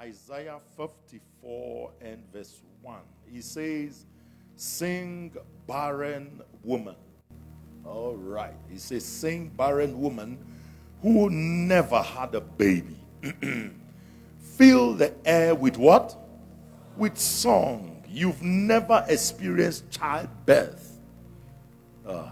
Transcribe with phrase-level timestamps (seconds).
[0.00, 2.96] Isaiah 54 and verse 1.
[3.26, 4.06] He says,
[4.54, 5.36] Sing,
[5.66, 6.94] barren woman.
[7.84, 8.54] All right.
[8.70, 10.38] He says, Sing, barren woman
[11.02, 12.96] who never had a baby.
[14.40, 16.16] Fill the air with what?
[16.96, 18.04] With song.
[18.08, 20.96] You've never experienced childbirth.
[22.06, 22.28] Uh,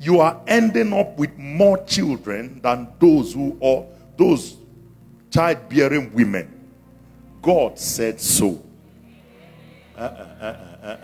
[0.00, 4.56] you are ending up with more children than those who are those
[5.34, 6.48] childbearing women.
[7.42, 8.62] God said so.
[9.96, 10.96] Uh, uh, uh,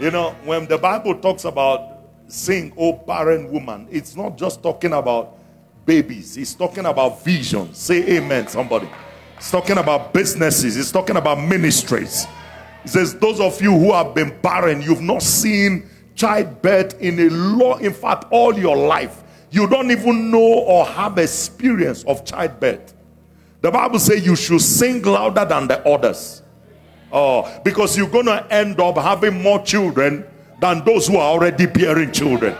[0.00, 4.92] you know, when the Bible talks about sing, oh barren woman, it's not just talking
[4.92, 5.38] about
[5.86, 7.78] babies, it's talking about visions.
[7.78, 8.88] Say amen, somebody.
[9.36, 12.26] It's talking about businesses, it's talking about ministries.
[12.84, 17.30] It says, Those of you who have been barren, you've not seen childbirth in a
[17.30, 22.94] long, in fact, all your life you don't even know or have experience of childbirth.
[23.60, 26.42] The Bible says you should sing louder than the others.
[27.10, 30.26] Oh, because you're going to end up having more children
[30.60, 32.56] than those who are already bearing children.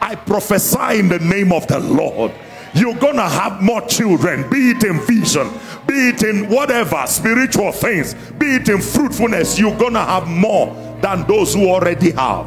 [0.00, 2.32] I prophesy in the name of the Lord.
[2.74, 5.48] You're going to have more children, be it in vision,
[5.86, 9.58] be it in whatever spiritual things, be it in fruitfulness.
[9.58, 12.46] You're going to have more than those who already have.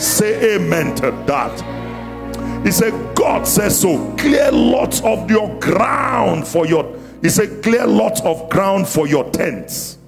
[0.00, 1.79] Say amen to that.
[2.64, 4.14] He said, God says so.
[4.16, 6.96] Clear lots of your ground for your.
[7.22, 9.98] He said, clear lots of ground for your tents.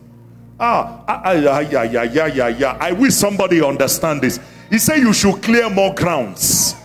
[0.59, 2.79] Ah, ah, ah, yeah, yeah, yeah, yeah, yeah.
[2.81, 4.39] I wish somebody understand this.
[4.71, 6.77] He said you should clear more grounds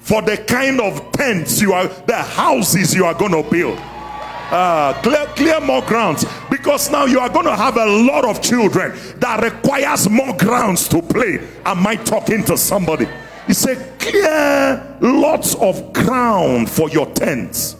[0.00, 3.78] for the kind of tents you are, the houses you are going to build.
[3.78, 8.42] Uh, clear, clear more grounds because now you are going to have a lot of
[8.42, 11.40] children that requires more grounds to play.
[11.64, 13.06] Am I talking to somebody?
[13.54, 17.76] Said, Clear lots of ground for your tents.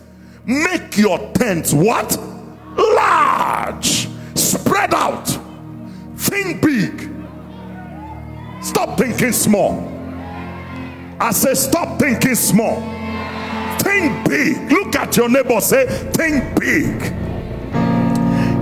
[0.46, 2.16] Make your tents what?
[2.76, 4.08] Large.
[4.34, 5.26] Spread out.
[6.16, 7.10] Think big.
[8.62, 9.90] Stop thinking small.
[11.20, 12.80] I say, Stop thinking small.
[13.80, 14.70] Think big.
[14.70, 15.60] Look at your neighbor.
[15.60, 17.02] Say, Think big.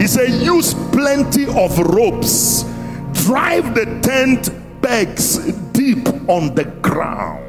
[0.00, 2.64] He said, Use plenty of ropes.
[3.24, 4.48] Drive the tent
[4.82, 5.38] pegs
[5.72, 7.48] deep on the ground.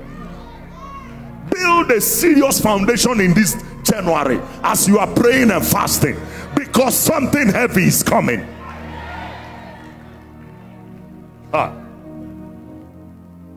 [1.51, 6.17] Build a serious foundation in this January as you are praying and fasting
[6.55, 8.45] because something heavy is coming.
[11.53, 11.73] Ah.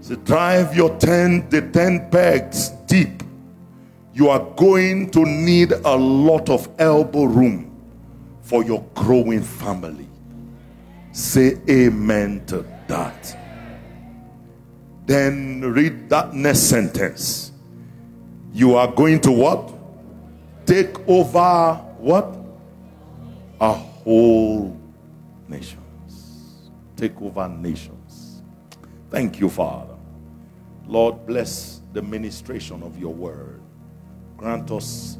[0.00, 3.22] So drive your tent, the tent pegs deep.
[4.12, 7.72] You are going to need a lot of elbow room
[8.42, 10.08] for your growing family.
[11.12, 13.45] Say amen to that.
[15.06, 17.52] Then read that next sentence.
[18.52, 19.72] You are going to what?
[20.66, 22.36] Take over what?
[23.60, 24.78] A whole
[25.48, 26.70] nations.
[26.96, 28.42] Take over nations.
[29.10, 29.94] Thank you, Father.
[30.86, 33.60] Lord, bless the ministration of your word.
[34.36, 35.18] Grant us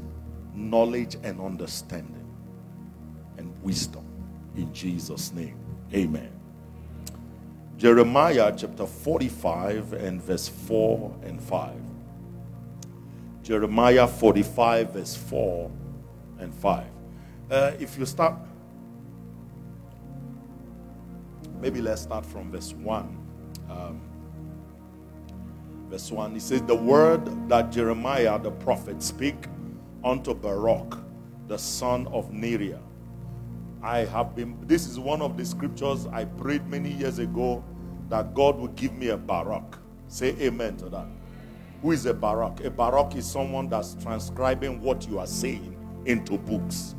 [0.55, 2.27] knowledge and understanding
[3.39, 4.05] and wisdom.
[4.57, 5.59] In Jesus' name,
[5.95, 6.36] amen.
[7.77, 11.75] Jeremiah chapter 45 and verse 4 and 5.
[13.43, 15.71] Jeremiah 45, verse 4
[16.39, 16.87] and 5.
[17.51, 18.35] Uh, if you start,
[21.61, 23.03] maybe let's start from verse 1.
[23.69, 24.01] Um,
[25.91, 29.37] verse 1, he says, The word that Jeremiah the prophet speak
[30.03, 30.95] unto Barak,
[31.47, 32.83] the son of Neriah,
[33.83, 37.63] I have been, this is one of the scriptures I prayed many years ago
[38.09, 39.79] that God will give me a barak.
[40.09, 41.07] Say amen to that.
[41.83, 42.65] Who is a barak?
[42.65, 46.95] A barak is someone that's transcribing what you are saying into books.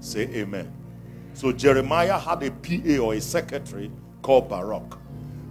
[0.00, 0.72] Say amen.
[1.34, 3.90] So Jeremiah had a PA or a secretary
[4.22, 4.98] called Barak.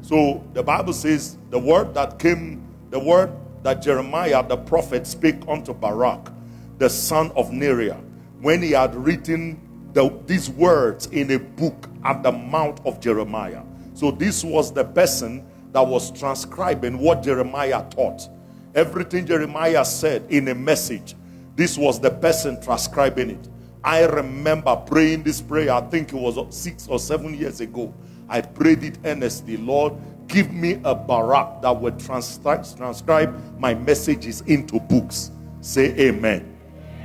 [0.01, 3.31] So the Bible says the word that came, the word
[3.63, 6.31] that Jeremiah the prophet spake unto Barak,
[6.78, 8.01] the son of Neriah,
[8.42, 9.59] when he had written
[9.97, 13.63] the, these words in a book at the mouth of Jeremiah.
[13.95, 18.29] So this was the person that was transcribing what Jeremiah taught.
[18.75, 21.15] Everything Jeremiah said in a message,
[21.55, 23.49] this was the person transcribing it.
[23.83, 27.91] I remember praying this prayer, I think it was six or seven years ago.
[28.29, 29.57] I prayed it earnestly.
[29.57, 29.94] Lord,
[30.27, 35.31] give me a barak that transcribe, transcribe my messages into books.
[35.61, 36.56] Say amen.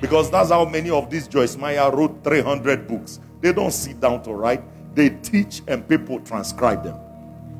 [0.02, 3.20] Because that's how many of these Joyce Meyer wrote 300 books.
[3.40, 4.62] They don't sit down to write,
[4.96, 6.99] they teach and people transcribe them.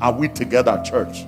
[0.00, 1.25] Are we together, church?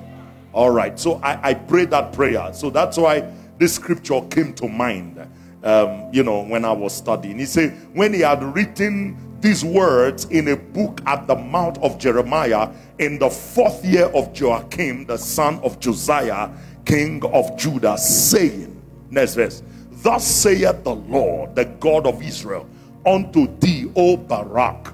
[0.53, 1.01] All right.
[1.01, 2.53] So I, I prayed that prayer.
[2.55, 5.27] So that's why this scripture came to mind.
[5.65, 7.39] um, you know, when I was studying.
[7.39, 11.99] He said, when he had written these words in a book at the mouth of
[11.99, 16.51] Jeremiah in the fourth year of Jehoiakim, the son of Josiah,
[16.85, 18.81] king of Judah, saying,
[19.11, 19.63] next verse,
[20.05, 22.69] Thus saith the Lord, the God of Israel,
[23.07, 24.93] unto thee, O Barak.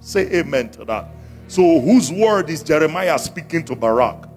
[0.00, 1.08] Say amen to that.
[1.48, 4.28] So, whose word is Jeremiah speaking to Barak?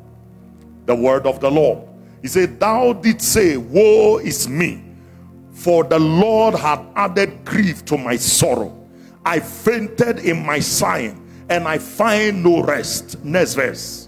[0.86, 1.86] The word of the Lord.
[2.22, 4.86] He said, Thou didst say, Woe is me,
[5.52, 8.88] for the Lord hath added grief to my sorrow.
[9.26, 13.22] I fainted in my sighing, and I find no rest.
[13.22, 14.08] Next verse.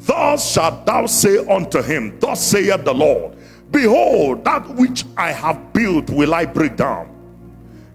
[0.00, 3.38] Thus shalt thou say unto him, Thus saith the Lord,
[3.70, 7.16] Behold, that which I have built will I break down.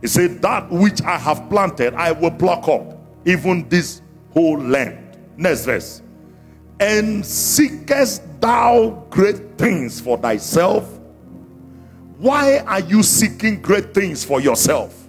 [0.02, 4.02] He said, That which I have planted, I will pluck up, even this
[4.32, 5.18] whole land.
[5.38, 6.02] Next verse.
[6.80, 11.00] And seekest thou great things for thyself?
[12.18, 15.08] Why are you seeking great things for yourself?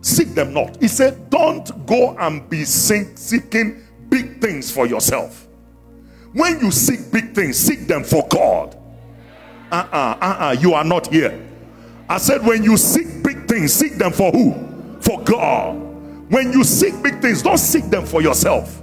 [0.00, 0.80] Seek them not.
[0.80, 5.47] He said, Don't go and be seeking big things for yourself.
[6.32, 8.76] When you seek big things, seek them for God.
[9.70, 11.46] Uh uh-uh, uh, uh-uh, you are not here.
[12.08, 14.54] I said, when you seek big things, seek them for who?
[15.00, 15.76] For God.
[16.30, 18.82] When you seek big things, don't seek them for yourself.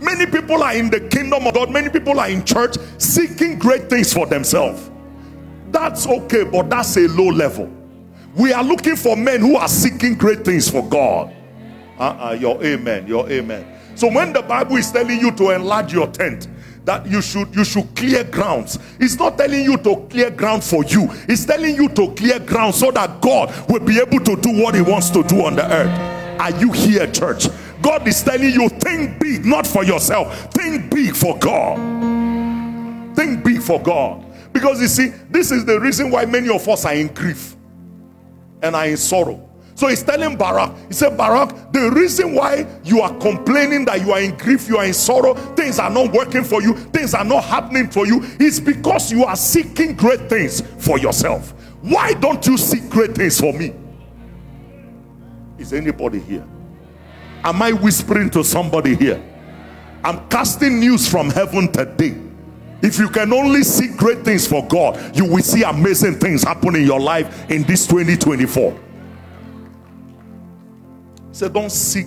[0.00, 3.88] Many people are in the kingdom of God, many people are in church seeking great
[3.88, 4.90] things for themselves.
[5.70, 7.72] That's okay, but that's a low level.
[8.36, 11.34] We are looking for men who are seeking great things for God.
[11.98, 13.66] Uh uh-uh, uh, your amen, your amen.
[13.94, 16.48] So when the Bible is telling you to enlarge your tent,
[16.84, 18.78] that you should you should clear grounds.
[19.00, 21.08] It's not telling you to clear ground for you.
[21.28, 24.74] It's telling you to clear ground so that God will be able to do what
[24.74, 26.40] he wants to do on the earth.
[26.40, 27.46] Are you here, church?
[27.80, 30.52] God is telling you think big, not for yourself.
[30.52, 31.76] Think big for God.
[33.16, 34.24] Think big for God.
[34.52, 37.56] Because you see, this is the reason why many of us are in grief
[38.62, 43.00] and are in sorrow so he's telling Baruch, he said, Baruch, the reason why you
[43.00, 46.44] are complaining that you are in grief, you are in sorrow, things are not working
[46.44, 50.60] for you, things are not happening for you, is because you are seeking great things
[50.78, 51.50] for yourself.
[51.82, 53.74] Why don't you seek great things for me?
[55.58, 56.46] Is anybody here?
[57.42, 59.22] Am I whispering to somebody here?
[60.04, 62.16] I'm casting news from heaven today.
[62.80, 66.76] If you can only seek great things for God, you will see amazing things happen
[66.76, 68.83] in your life in this 2024.
[71.34, 72.06] Say, don't seek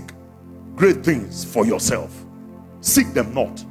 [0.77, 2.15] great things for yourself,
[2.79, 3.61] seek them not.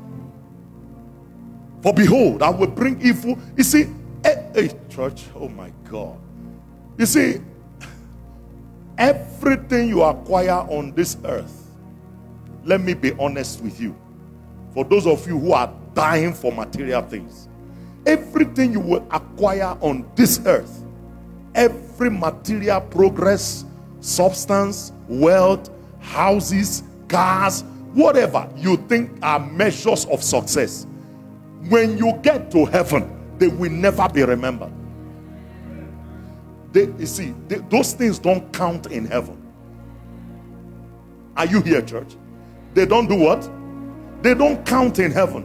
[1.82, 3.38] For behold, I will bring evil.
[3.56, 3.87] You see,
[4.23, 6.19] hey, hey, church, oh my God.
[6.99, 7.41] You see,
[8.99, 11.70] everything you acquire on this earth,
[12.67, 13.97] let me be honest with you.
[14.75, 17.49] For those of you who are dying for material things,
[18.05, 20.85] everything you will acquire on this earth,
[21.55, 23.64] every material progress,
[24.00, 25.70] substance, wealth,
[26.00, 27.62] houses, cars,
[27.94, 30.87] whatever you think are measures of success,
[31.69, 34.72] when you get to heaven, they will never be remembered.
[36.72, 39.43] They, you see, they, those things don't count in heaven.
[41.37, 42.16] Are you here, church?
[42.75, 43.50] They don't do what?
[44.22, 45.44] They don't count in heaven.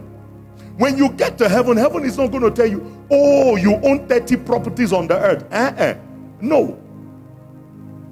[0.76, 4.06] When you get to heaven, heaven is not going to tell you, oh, you own
[4.08, 5.44] 30 properties on the earth.
[5.52, 5.94] Uh-uh.
[6.40, 6.81] No.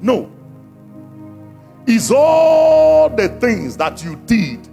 [0.00, 0.30] No
[1.86, 4.68] is all the things that you did,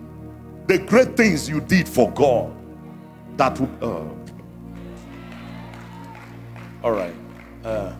[0.67, 2.53] the great things you did for God.
[3.37, 3.69] That would.
[3.81, 4.05] Uh,
[6.83, 7.15] all right.
[7.63, 7.93] Uh,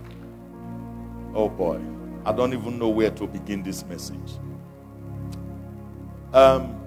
[1.33, 1.79] oh boy.
[2.25, 4.33] I don't even know where to begin this message.
[6.33, 6.79] Um,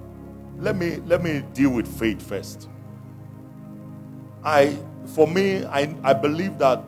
[0.59, 2.69] let me let me deal with faith first.
[4.45, 4.77] I
[5.15, 6.85] for me, I, I believe that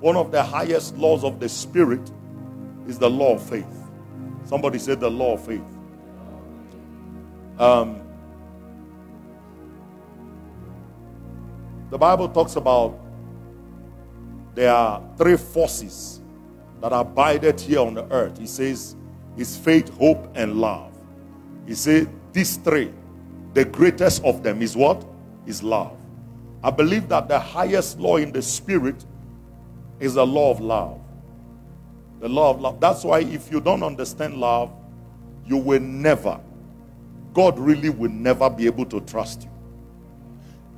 [0.00, 2.10] one of the highest laws of the spirit
[2.86, 3.66] is the law of faith.
[4.44, 5.62] Somebody said the law of faith.
[7.58, 8.00] Um,
[11.90, 12.98] the Bible talks about
[14.54, 16.20] there are three forces
[16.80, 18.38] that abided here on the earth.
[18.38, 18.96] He says,
[19.36, 20.92] "Is faith, hope, and love."
[21.66, 22.92] He said, "These three,
[23.54, 25.04] the greatest of them is what?
[25.46, 25.96] Is love."
[26.64, 29.04] I believe that the highest law in the spirit
[30.00, 31.01] is the law of love.
[32.22, 32.78] The law of love.
[32.78, 34.72] That's why if you don't understand love,
[35.44, 36.38] you will never,
[37.34, 39.50] God really will never be able to trust you.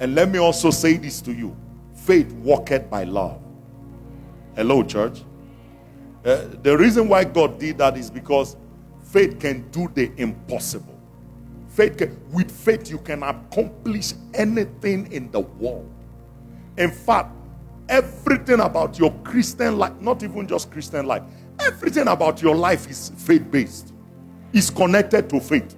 [0.01, 1.55] And let me also say this to you
[1.95, 3.43] faith walketh by love.
[4.57, 5.23] Hello, church.
[6.25, 8.57] Uh, the reason why God did that is because
[9.03, 10.99] faith can do the impossible.
[11.69, 15.91] Faith can, with faith, you can accomplish anything in the world.
[16.79, 17.33] In fact,
[17.89, 21.23] Everything about your Christian life, not even just Christian life,
[21.61, 23.93] everything about your life is faith based,
[24.53, 25.77] is connected to faith.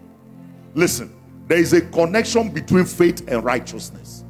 [0.74, 1.14] Listen,
[1.46, 4.24] there is a connection between faith and righteousness.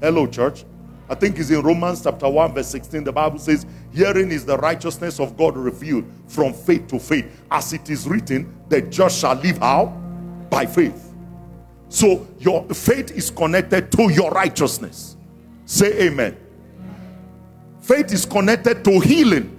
[0.00, 0.64] Hello, church.
[1.08, 3.04] I think it's in Romans chapter 1, verse 16.
[3.04, 7.26] The Bible says, Herein is the righteousness of God revealed from faith to faith.
[7.50, 9.86] As it is written, the just shall live how?
[10.50, 11.14] By faith.
[11.88, 15.16] So your faith is connected to your righteousness.
[15.64, 16.36] Say amen.
[17.86, 19.52] Faith is connected to healing.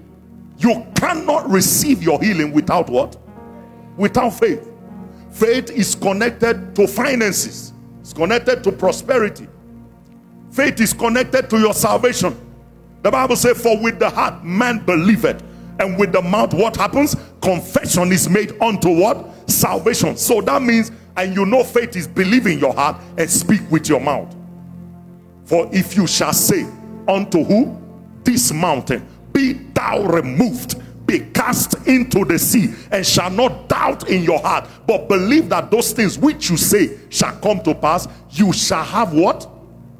[0.57, 3.15] You cannot receive your healing without what?
[3.95, 4.69] Without faith.
[5.31, 9.47] Faith is connected to finances, it's connected to prosperity.
[10.51, 12.35] Faith is connected to your salvation.
[13.01, 15.41] The Bible says, For with the heart man believeth,
[15.79, 17.15] and with the mouth, what happens?
[17.41, 19.49] Confession is made unto what?
[19.49, 20.17] Salvation.
[20.17, 24.01] So that means, and you know, faith is believing your heart and speak with your
[24.01, 24.35] mouth.
[25.45, 26.67] For if you shall say
[27.07, 27.86] unto who?
[28.27, 34.21] This mountain, be thou removed be cast into the sea and shall not doubt in
[34.23, 34.67] your heart.
[34.85, 38.09] But believe that those things which you say shall come to pass.
[38.31, 39.45] You shall have what?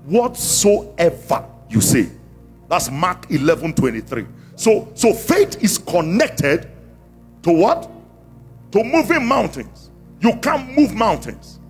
[0.03, 2.09] Whatsoever you say.
[2.67, 4.25] That's mark 11 23
[4.57, 6.69] so so faith is connected
[7.43, 7.89] to what?
[8.73, 9.89] To moving mountains.
[10.19, 11.61] You can't move mountains.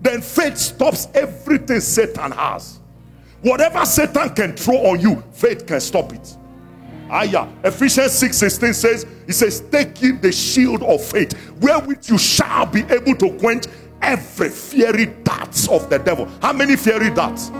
[0.00, 2.80] Then faith stops everything satan has
[3.42, 6.36] whatever satan can throw on you faith can stop it
[7.10, 7.48] yeah.
[7.64, 12.66] Ephesians 6 16 says, He says, Take ye the shield of faith, wherewith you shall
[12.66, 13.64] be able to quench
[14.02, 16.28] every fiery darts of the devil.
[16.40, 17.50] How many fiery darts?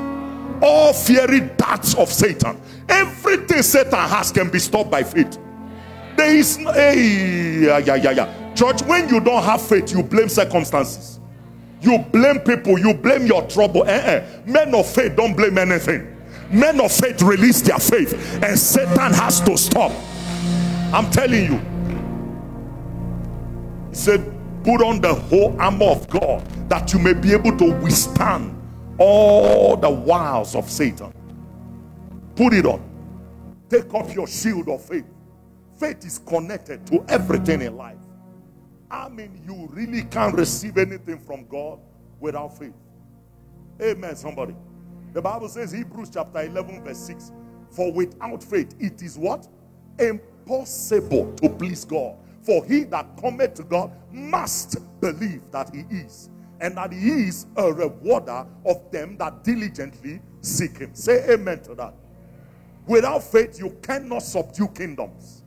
[0.62, 2.60] All fiery darts of Satan.
[2.88, 5.38] Everything Satan has can be stopped by faith.
[6.16, 8.54] There is, hey, yeah, yeah, yeah.
[8.54, 11.17] Church, when you don't have faith, you blame circumstances.
[11.80, 12.78] You blame people.
[12.78, 13.84] You blame your trouble.
[13.86, 14.42] Eh.
[14.46, 16.14] Men of faith don't blame anything
[16.50, 19.92] men of faith release their faith and Satan has to stop.
[20.92, 21.58] I'm telling you.
[23.90, 27.72] He said, Put on the whole armor of God that you may be able to
[27.80, 28.54] withstand
[28.98, 31.12] all the wiles of Satan.
[32.34, 32.82] Put it on.
[33.70, 35.04] Take up your shield of faith.
[35.78, 37.98] Faith is connected to everything in life.
[38.90, 41.78] I mean, you really can't receive anything from God
[42.20, 42.74] without faith.
[43.80, 44.56] Amen, somebody.
[45.12, 47.32] The Bible says, Hebrews chapter 11, verse 6
[47.70, 49.46] For without faith, it is what?
[49.98, 52.16] Impossible to please God.
[52.42, 56.30] For he that cometh to God must believe that he is,
[56.60, 60.94] and that he is a rewarder of them that diligently seek him.
[60.94, 61.94] Say amen to that.
[62.86, 65.42] Without faith, you cannot subdue kingdoms.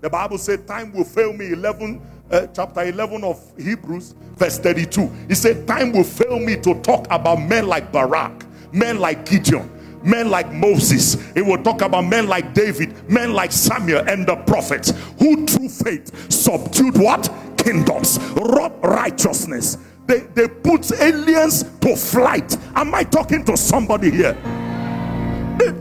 [0.00, 1.52] The Bible said, Time will fail me.
[1.52, 2.00] 11,
[2.30, 5.10] uh, chapter 11 of Hebrews, verse 32.
[5.28, 9.70] He said, Time will fail me to talk about men like Barak men like Gideon,
[10.02, 11.16] men like Moses.
[11.34, 15.68] It will talk about men like David, men like Samuel and the prophets who through
[15.68, 17.30] faith subdued what?
[17.56, 19.78] Kingdoms, wrought righteousness.
[20.06, 22.56] They, they put aliens to flight.
[22.74, 24.36] Am I talking to somebody here?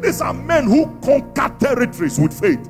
[0.02, 2.70] These are men who conquer territories with faith.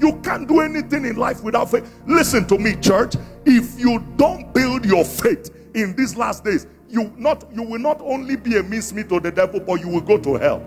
[0.00, 1.90] You can't do anything in life without faith.
[2.06, 3.14] Listen to me, church.
[3.44, 8.00] If you don't build your faith in these last days, you not you will not
[8.00, 10.64] only be a mincemeat to the devil, but you will go to hell.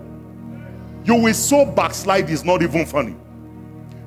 [1.04, 3.16] You will so backslide is not even funny.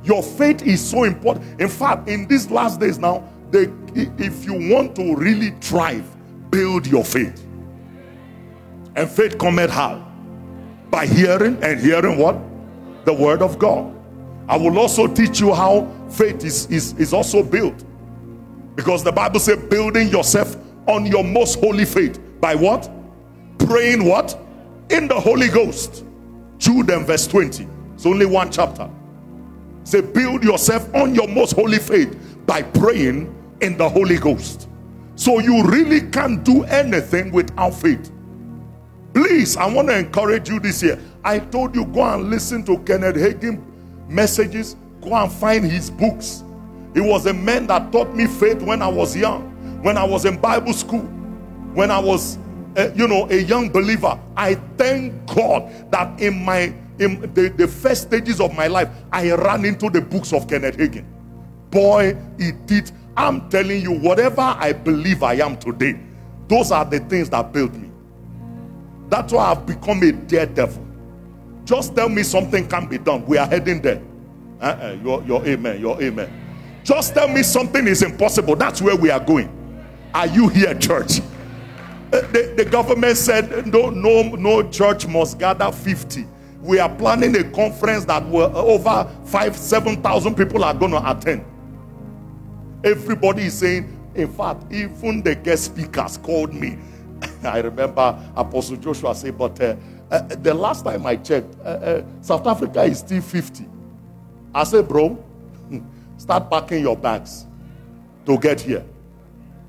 [0.04, 1.60] Your faith is so important.
[1.60, 6.06] In fact, in these last days now, they, if you want to really thrive,
[6.50, 7.46] build your faith.
[8.96, 10.10] And faith cometh how?
[10.90, 12.40] By hearing and hearing what?
[13.06, 13.97] The word of God.
[14.48, 17.84] I will also teach you how faith is, is, is also built.
[18.76, 20.56] Because the Bible says, building yourself
[20.88, 22.20] on your most holy faith.
[22.40, 22.90] By what?
[23.60, 24.40] Praying what?
[24.90, 26.06] In the Holy Ghost.
[26.58, 27.68] Jude and verse 20.
[27.96, 28.90] It's only one chapter.
[29.84, 34.70] Say, build yourself on your most holy faith by praying in the Holy Ghost.
[35.16, 38.12] So you really can't do anything without faith.
[39.14, 41.00] Please, I want to encourage you this year.
[41.24, 43.62] I told you, go and listen to Kenneth Hagin
[44.08, 46.44] messages, go and find his books.
[46.94, 50.26] He was a man that taught me faith when I was young when I was
[50.26, 51.04] in Bible school,
[51.74, 52.38] when I was,
[52.76, 57.68] uh, you know, a young believer, I thank God that in my in the, the
[57.68, 61.06] first stages of my life, I ran into the books of Kenneth Hagin.
[61.70, 62.92] Boy, it did.
[63.16, 66.00] I'm telling you, whatever I believe I am today,
[66.48, 67.92] those are the things that built me.
[69.10, 70.87] That's why I've become a daredevil.
[71.68, 73.26] Just tell me something can be done.
[73.26, 74.02] We are heading there.
[74.62, 76.32] Uh-uh, your, your amen, your amen.
[76.82, 78.56] Just tell me something is impossible.
[78.56, 79.54] That's where we are going.
[80.14, 81.20] Are you here, church?
[81.20, 86.26] Uh, the, the government said no, no, no church must gather 50.
[86.62, 91.12] We are planning a conference that will over five, seven thousand people are going to
[91.12, 91.44] attend.
[92.86, 96.78] Everybody is saying, in fact, even the guest speakers called me.
[97.44, 99.76] I remember Apostle Joshua said, but uh,
[100.12, 103.66] uh, the last time I checked, uh, uh South Africa is still 50.
[104.54, 105.24] I said, bro,
[106.18, 107.46] start packing your bags
[108.26, 108.86] to get here.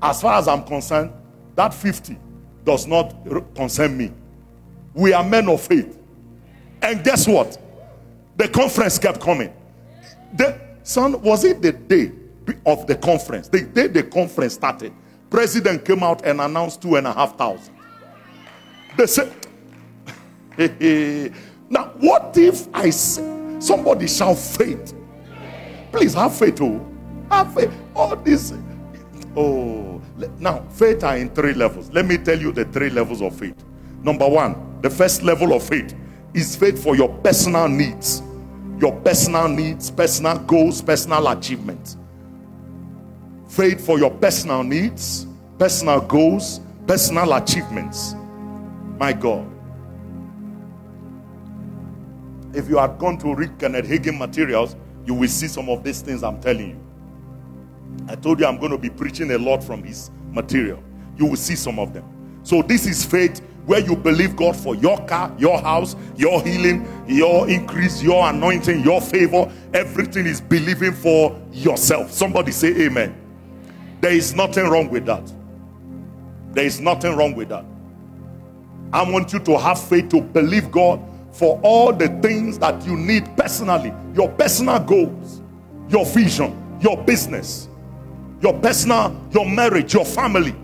[0.01, 1.11] As far as I'm concerned,
[1.55, 2.17] that 50
[2.63, 3.13] does not
[3.55, 4.11] concern me.
[4.93, 5.97] We are men of faith.
[6.81, 7.57] And guess what?
[8.37, 9.53] The conference kept coming.
[10.33, 12.11] The son, was it the day
[12.65, 13.49] of the conference?
[13.49, 14.93] The day the conference started,
[15.29, 17.75] president came out and announced two and a half thousand.
[18.97, 19.33] They said,
[21.69, 24.93] now what if I say somebody shall faith?
[25.91, 26.85] Please have faith, oh.
[27.31, 27.71] Have faith.
[27.95, 28.53] All this.
[29.37, 30.01] Oh,
[30.37, 31.89] now faith are in three levels.
[31.91, 33.55] Let me tell you the three levels of faith.
[34.03, 35.95] Number one, the first level of faith
[36.33, 38.21] is faith for your personal needs,
[38.79, 41.95] your personal needs, personal goals, personal achievements.
[43.47, 45.25] Faith for your personal needs,
[45.57, 48.13] personal goals, personal achievements.
[48.97, 49.58] My God.
[52.53, 54.75] If you had gone to read Kenneth Hagin materials,
[55.05, 56.89] you will see some of these things I'm telling you.
[58.07, 60.83] I told you I'm going to be preaching a lot from his material.
[61.17, 62.39] You will see some of them.
[62.43, 66.87] So, this is faith where you believe God for your car, your house, your healing,
[67.07, 69.51] your increase, your anointing, your favor.
[69.73, 72.11] Everything is believing for yourself.
[72.11, 73.15] Somebody say amen.
[74.01, 75.31] There is nothing wrong with that.
[76.53, 77.65] There is nothing wrong with that.
[78.91, 80.99] I want you to have faith to believe God
[81.31, 85.41] for all the things that you need personally, your personal goals,
[85.87, 87.69] your vision, your business,
[88.41, 90.55] your personal, your marriage, your family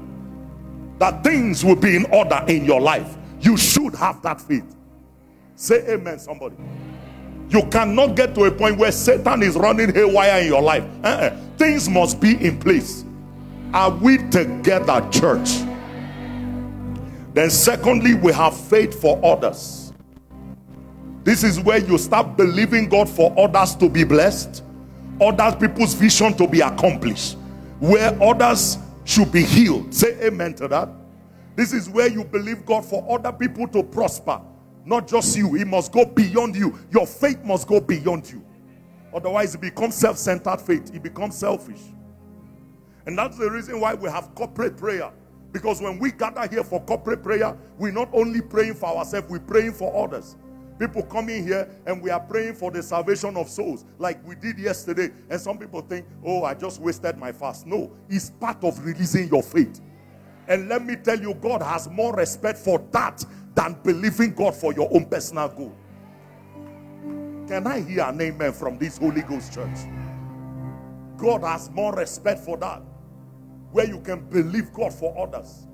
[1.00, 3.17] that things will be in order in your life.
[3.41, 4.75] You should have that faith.
[5.55, 6.55] Say amen, somebody.
[7.50, 10.84] You cannot get to a point where Satan is running haywire in your life.
[11.03, 11.36] Uh-uh.
[11.57, 13.06] Things must be in place.
[13.73, 15.49] Are we together, church?
[17.34, 19.85] Then, secondly, we have faith for others.
[21.25, 24.63] This is where you start believing God for others to be blessed,
[25.19, 27.39] other people's vision to be accomplished,
[27.79, 29.91] where others should be healed.
[29.91, 30.88] Say amen to that.
[31.55, 34.39] This is where you believe God for other people to prosper,
[34.85, 35.55] not just you.
[35.55, 36.77] It must go beyond you.
[36.91, 38.45] Your faith must go beyond you.
[39.11, 41.81] Otherwise, it becomes self centered faith, it becomes selfish.
[43.07, 45.11] And that's the reason why we have corporate prayer.
[45.51, 49.39] Because when we gather here for corporate prayer, we're not only praying for ourselves, we're
[49.39, 50.35] praying for others.
[50.79, 54.35] People come in here and we are praying for the salvation of souls, like we
[54.35, 55.09] did yesterday.
[55.29, 57.65] And some people think, oh, I just wasted my fast.
[57.65, 59.79] No, it's part of releasing your faith.
[60.47, 63.23] And let me tell you, God has more respect for that
[63.55, 65.71] than believing God for your own personal good.
[67.47, 69.77] Can I hear an amen from this Holy Ghost church?
[71.17, 72.81] God has more respect for that.
[73.71, 75.67] Where you can believe God for others,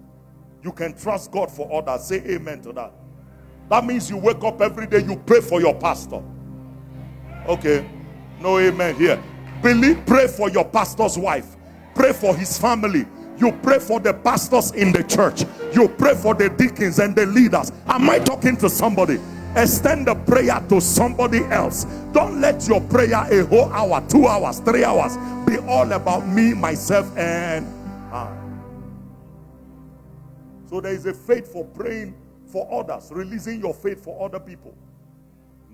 [0.63, 2.05] you can trust God for others.
[2.07, 2.93] Say amen to that.
[3.71, 6.21] That means you wake up every day, you pray for your pastor.
[7.47, 7.89] Okay.
[8.41, 9.23] No amen here.
[9.61, 11.55] Believe, pray for your pastor's wife.
[11.95, 13.05] Pray for his family.
[13.37, 15.45] You pray for the pastors in the church.
[15.73, 17.71] You pray for the deacons and the leaders.
[17.87, 19.21] Am I talking to somebody?
[19.55, 21.85] Extend the prayer to somebody else.
[22.11, 26.53] Don't let your prayer a whole hour, two hours, three hours be all about me,
[26.53, 27.65] myself, and
[28.11, 28.37] I.
[30.69, 32.15] So there is a faith for praying
[32.51, 34.75] for others, releasing your faith for other people.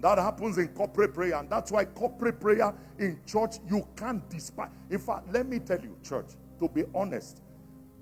[0.02, 4.70] That happens in corporate prayer, and that's why corporate prayer in church you can't despise.
[4.90, 6.28] In fact, let me tell you, church,
[6.60, 7.42] to be honest,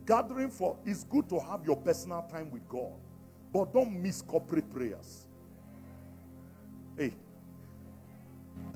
[0.06, 2.92] gathering for is good to have your personal time with God,
[3.54, 5.26] but don't miss corporate prayers.
[6.98, 7.14] Hey,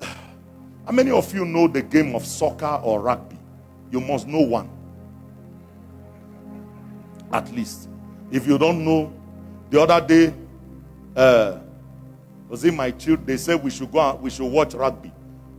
[0.00, 3.36] how many of you know the game of soccer or rugby?
[3.90, 4.70] You must know one,
[7.32, 7.88] at least.
[8.30, 9.12] If you don't know,
[9.70, 10.34] the other day,
[11.16, 11.58] uh,
[12.48, 15.12] was in my children, they said we should go out, we should watch rugby.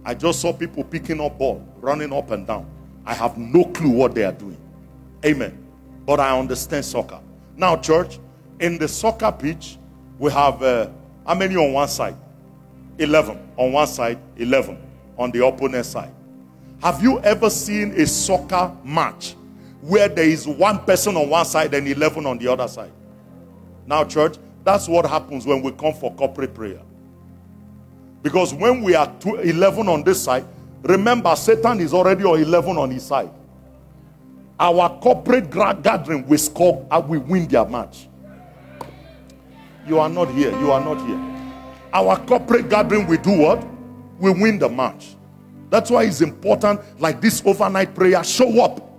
[0.03, 2.69] I just saw people picking up ball, running up and down.
[3.05, 4.57] I have no clue what they are doing.
[5.25, 5.57] Amen.
[6.05, 7.21] But I understand soccer.
[7.55, 8.19] Now, church,
[8.59, 9.77] in the soccer pitch,
[10.19, 10.89] we have uh,
[11.25, 12.17] how many on one side?
[12.97, 14.77] 11 on one side, 11
[15.17, 16.13] on the opponent side.
[16.81, 19.35] Have you ever seen a soccer match
[19.81, 22.91] where there is one person on one side and 11 on the other side?
[23.91, 26.79] Now, church, that's what happens when we come for corporate prayer.
[28.23, 30.45] Because when we are 11 on this side,
[30.81, 33.31] remember, Satan is already on 11 on his side.
[34.57, 38.07] Our corporate gathering, we score, and we win their match.
[39.85, 40.57] You are not here.
[40.57, 41.19] You are not here.
[41.91, 43.61] our corporate gathering, we do what?
[44.19, 45.17] We win the match.
[45.69, 48.90] That's why it's important, like this overnight prayer, show up.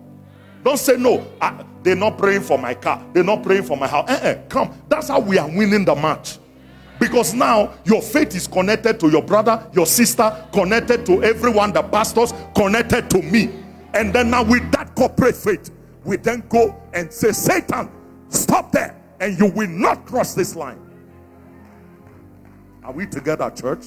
[0.65, 1.27] Don't say no.
[1.41, 3.05] I, they're not praying for my car.
[3.13, 4.09] They're not praying for my house.
[4.09, 4.73] Eh, come.
[4.89, 6.39] That's how we are winning the match.
[7.01, 11.83] Because now your faith is connected to your brother, your sister, connected to everyone, the
[11.83, 13.51] pastors, connected to me.
[13.95, 15.71] And then now with that corporate faith,
[16.05, 17.91] we then go and say, Satan,
[18.29, 20.79] stop there, and you will not cross this line.
[22.85, 23.85] Are we together, church?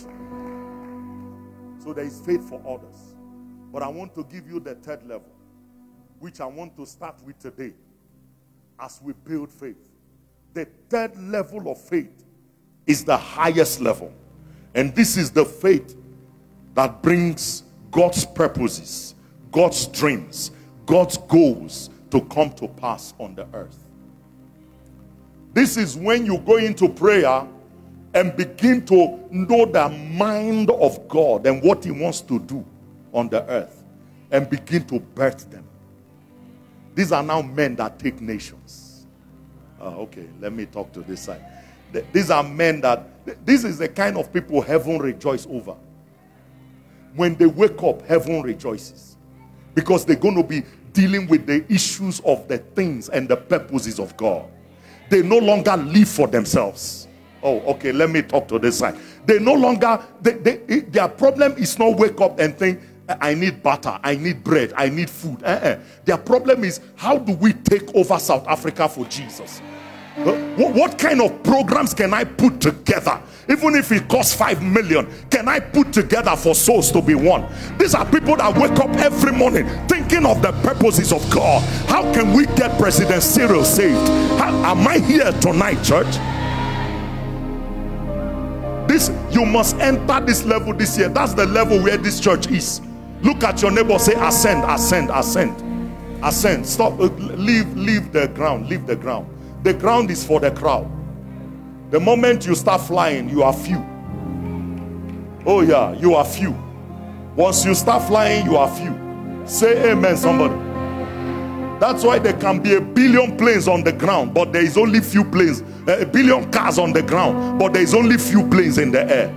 [1.79, 3.15] So there is faith for others.
[3.71, 5.31] But I want to give you the third level,
[6.25, 7.71] which I want to start with today
[8.79, 9.91] as we build faith.
[10.55, 12.25] The third level of faith
[12.87, 14.11] is the highest level.
[14.73, 15.95] And this is the faith
[16.73, 17.61] that brings
[17.91, 19.13] God's purposes,
[19.51, 20.49] God's dreams,
[20.87, 23.77] God's goals to come to pass on the earth.
[25.53, 27.47] This is when you go into prayer
[28.15, 32.65] and begin to know the mind of God and what He wants to do
[33.13, 33.83] on the earth
[34.31, 35.65] and begin to birth them.
[36.95, 39.05] These are now men that take nations.
[39.79, 41.43] Uh, okay, let me talk to this side.
[42.11, 45.75] These are men that, this is the kind of people heaven rejoice over.
[47.15, 49.17] When they wake up, heaven rejoices
[49.73, 53.99] because they're going to be dealing with the issues of the things and the purposes
[53.99, 54.45] of God.
[55.09, 57.07] They no longer live for themselves
[57.45, 58.97] Oh, okay, let me talk to this side.
[59.27, 63.61] They no longer, they, they, their problem is not wake up and think, I need
[63.61, 65.43] butter, I need bread, I need food.
[65.43, 65.79] Uh-uh.
[66.05, 69.61] Their problem is, how do we take over South Africa for Jesus?
[70.17, 73.21] What, kind of programs can I put together?
[73.49, 77.45] Even if it costs five million, can I put together for souls to be won?
[77.77, 81.61] These are people that wake up every morning thinking of the purposes of God.
[81.89, 84.07] How can we get President Cyril saved?
[84.39, 86.15] How, am I here tonight, church?
[88.87, 91.09] This you must enter this level this year.
[91.09, 92.81] That's the level where this church is.
[93.25, 96.63] Look at your neighbor, say, ascend, ascend, ascend, ascend.
[96.63, 99.27] Stop, uh, leave, leave the ground, leave the ground.
[99.63, 100.87] The ground is for the crowd.
[101.89, 103.83] The moment you start flying, you are few.
[105.43, 106.55] Oh, yeah, you are few.
[107.35, 108.95] Once you start flying, you are few.
[109.47, 110.53] Say amen, somebody.
[111.79, 114.99] That's why there can be a billion planes on the ground, but there is only
[115.01, 118.77] few planes, uh, a billion cars on the ground, but there is only few planes
[118.77, 119.29] in the air.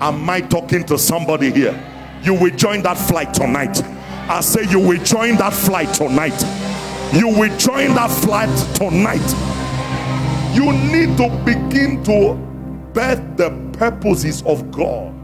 [0.00, 1.97] Am I talking to somebody here?
[2.22, 3.82] You will join that flight tonight.
[4.28, 6.38] I say you will join that flight tonight.
[7.14, 9.18] You will join that flight tonight.
[10.54, 12.34] You need to begin to
[12.92, 15.14] birth the purposes of God.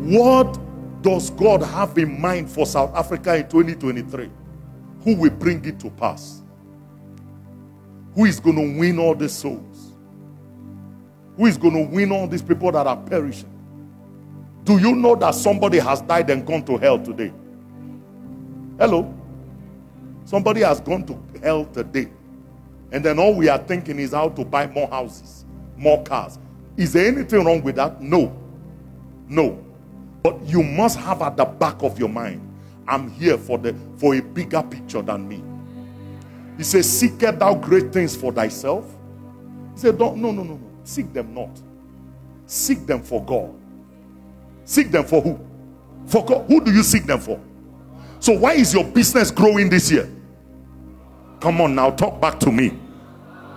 [0.00, 0.58] What
[1.02, 4.30] does God have in mind for South Africa in 2023?
[5.06, 6.42] who will bring it to pass?
[8.16, 9.92] Who is going to win all the souls?
[11.36, 13.55] Who is going to win all these people that are perishing?
[14.66, 17.32] Do you know that somebody has died and gone to hell today?
[18.78, 19.14] Hello?
[20.24, 22.08] Somebody has gone to hell today.
[22.90, 25.44] And then all we are thinking is how to buy more houses,
[25.76, 26.40] more cars.
[26.76, 28.02] Is there anything wrong with that?
[28.02, 28.36] No.
[29.28, 29.64] No.
[30.24, 32.42] But you must have at the back of your mind
[32.88, 35.44] I'm here for the for a bigger picture than me.
[36.56, 38.84] He says, Seeketh thou great things for thyself?
[39.74, 40.70] He said, Don't no no no no.
[40.82, 41.60] Seek them not.
[42.46, 43.54] Seek them for God.
[44.66, 45.40] Seek them for who?
[46.06, 46.44] For God.
[46.48, 47.40] Who do you seek them for?
[48.20, 50.10] So why is your business growing this year?
[51.40, 52.70] Come on now, talk back to me.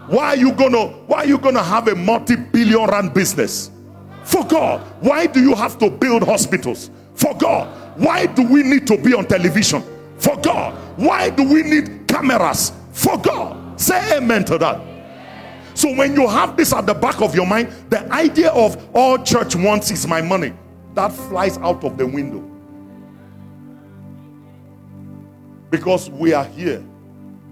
[0.07, 3.71] Why are you gonna why are you gonna have a multi-billion rand business?
[4.23, 4.81] For God.
[5.01, 6.91] Why do you have to build hospitals?
[7.15, 7.67] For God.
[7.97, 9.83] Why do we need to be on television?
[10.17, 10.73] For God.
[10.97, 12.71] Why do we need cameras?
[12.91, 13.79] For God.
[13.79, 14.81] Say amen to that.
[15.73, 19.17] So when you have this at the back of your mind, the idea of all
[19.17, 20.53] church wants is my money,
[20.99, 22.43] that flies out of the window.
[25.69, 26.83] Because we are here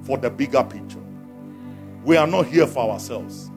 [0.03, 0.99] for the bigger picture.
[2.03, 3.49] We are not here for ourselves.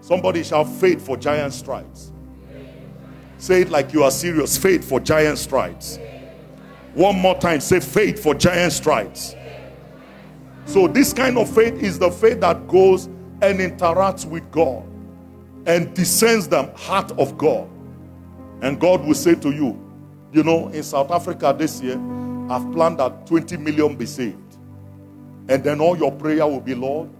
[0.00, 2.10] Somebody shall faith for giant strides.
[3.36, 4.56] Say it like you are serious.
[4.56, 5.98] Faith for giant strides.
[6.94, 9.36] One more time, say faith for giant strides.
[10.64, 13.06] So, this kind of faith is the faith that goes
[13.42, 14.84] and interacts with God
[15.66, 17.68] and descends the heart of God.
[18.64, 19.78] And God will say to you,
[20.32, 22.00] you know, in South Africa this year,
[22.48, 24.56] I've planned that 20 million be saved.
[25.50, 27.10] And then all your prayer will be, Lord,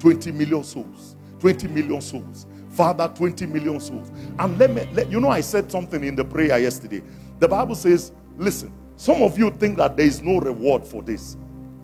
[0.00, 1.16] 20 million souls.
[1.38, 2.46] 20 million souls.
[2.68, 4.12] Father, 20 million souls.
[4.38, 7.02] And let me, let, you know, I said something in the prayer yesterday.
[7.38, 11.38] The Bible says, listen, some of you think that there is no reward for this.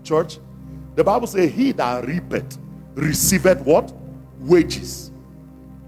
[0.04, 0.38] Church,
[0.94, 2.58] the Bible says, He that reapeth
[2.94, 3.94] receiveth what?
[4.40, 5.10] Wages.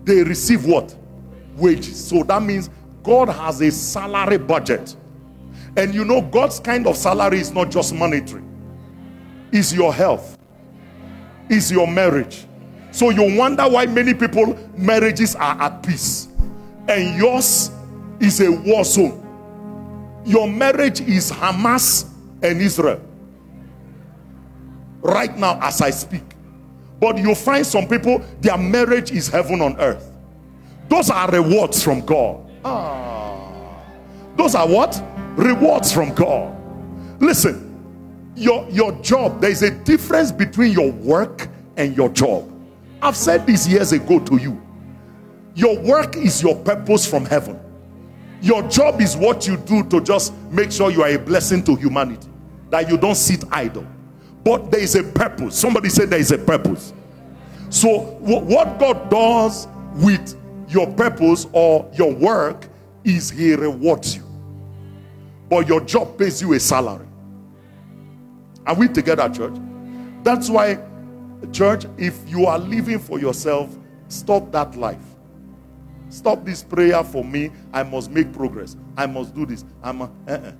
[0.04, 0.96] They receive what?
[1.58, 2.02] wages.
[2.02, 2.70] So that means
[3.08, 4.94] God has a salary budget.
[5.78, 8.42] And you know, God's kind of salary is not just monetary,
[9.50, 10.36] it's your health,
[11.48, 12.44] it's your marriage.
[12.90, 16.28] So you wonder why many people marriages are at peace
[16.86, 17.70] and yours
[18.20, 19.24] is a war zone.
[20.26, 22.10] Your marriage is Hamas
[22.42, 23.00] and Israel.
[25.00, 26.24] Right now, as I speak.
[27.00, 30.12] But you find some people, their marriage is heaven on earth.
[30.90, 32.47] Those are rewards from God.
[32.68, 33.84] Ah.
[34.36, 35.02] Those are what?
[35.36, 36.54] Rewards from God.
[37.20, 37.64] Listen,
[38.36, 42.50] your, your job, there is a difference between your work and your job.
[43.02, 44.60] I've said this years ago to you.
[45.54, 47.58] Your work is your purpose from heaven.
[48.40, 51.74] Your job is what you do to just make sure you are a blessing to
[51.74, 52.28] humanity,
[52.70, 53.86] that you don't sit idle.
[54.44, 55.58] But there is a purpose.
[55.58, 56.92] Somebody said there is a purpose.
[57.70, 60.36] So, what God does with
[60.68, 62.66] your purpose or your work
[63.04, 64.24] is He rewards you.
[65.48, 67.06] But your job pays you a salary.
[68.66, 69.56] Are we together, church?
[70.22, 70.78] That's why,
[71.52, 73.74] church, if you are living for yourself,
[74.08, 74.98] stop that life.
[76.10, 77.50] Stop this prayer for me.
[77.72, 78.76] I must make progress.
[78.96, 79.64] I must do this.
[79.82, 80.52] I'm a, uh-uh.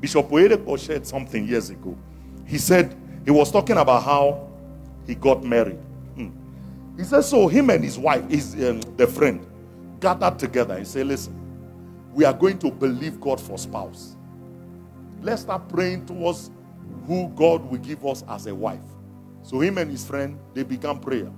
[0.00, 1.96] Bishop Oyedepo shared something years ago.
[2.46, 4.48] He said he was talking about how
[5.06, 5.78] he got married.
[6.96, 9.46] He said, so him and his wife, his um, the friend,
[10.00, 11.38] gathered together and say, listen,
[12.12, 14.16] we are going to believe God for spouse.
[15.22, 16.50] Let's start praying towards
[17.06, 18.80] who God will give us as a wife.
[19.42, 21.30] So him and his friend, they began prayer.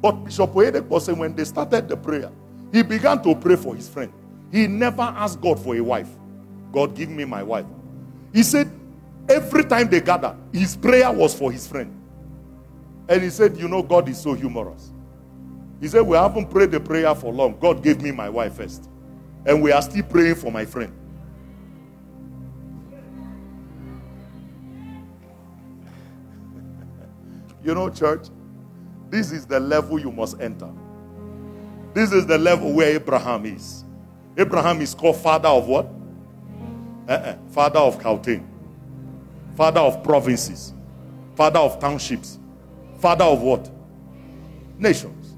[0.00, 2.30] But Bishop Oyedepo said when they started the prayer,
[2.72, 4.12] he began to pray for his friend.
[4.50, 6.08] He never asked God for a wife.
[6.72, 7.66] God, give me my wife.
[8.32, 8.70] He said
[9.28, 12.01] every time they gather, his prayer was for his friend.
[13.08, 14.92] And he said, You know, God is so humorous.
[15.80, 17.58] He said, We haven't prayed the prayer for long.
[17.58, 18.88] God gave me my wife first.
[19.44, 20.92] And we are still praying for my friend.
[27.64, 28.28] you know, church,
[29.10, 30.70] this is the level you must enter.
[31.94, 33.84] This is the level where Abraham is.
[34.36, 35.86] Abraham is called father of what?
[37.08, 37.36] Uh-uh.
[37.50, 38.42] Father of Chaldea,
[39.56, 40.72] father of provinces,
[41.34, 42.38] father of townships,
[43.02, 43.68] father of what?
[44.78, 45.36] Nations.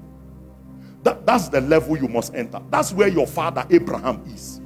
[1.03, 2.61] That, that's the level you must enter.
[2.69, 4.61] That's where your father Abraham is.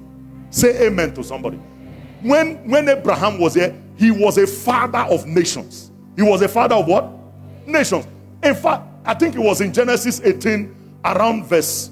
[0.49, 1.57] Say amen to somebody.
[2.21, 5.91] When, when Abraham was here, he was a father of nations.
[6.15, 7.09] He was a father of what?
[7.65, 8.05] Nations.
[8.43, 11.91] In fact, I think it was in Genesis 18, around verse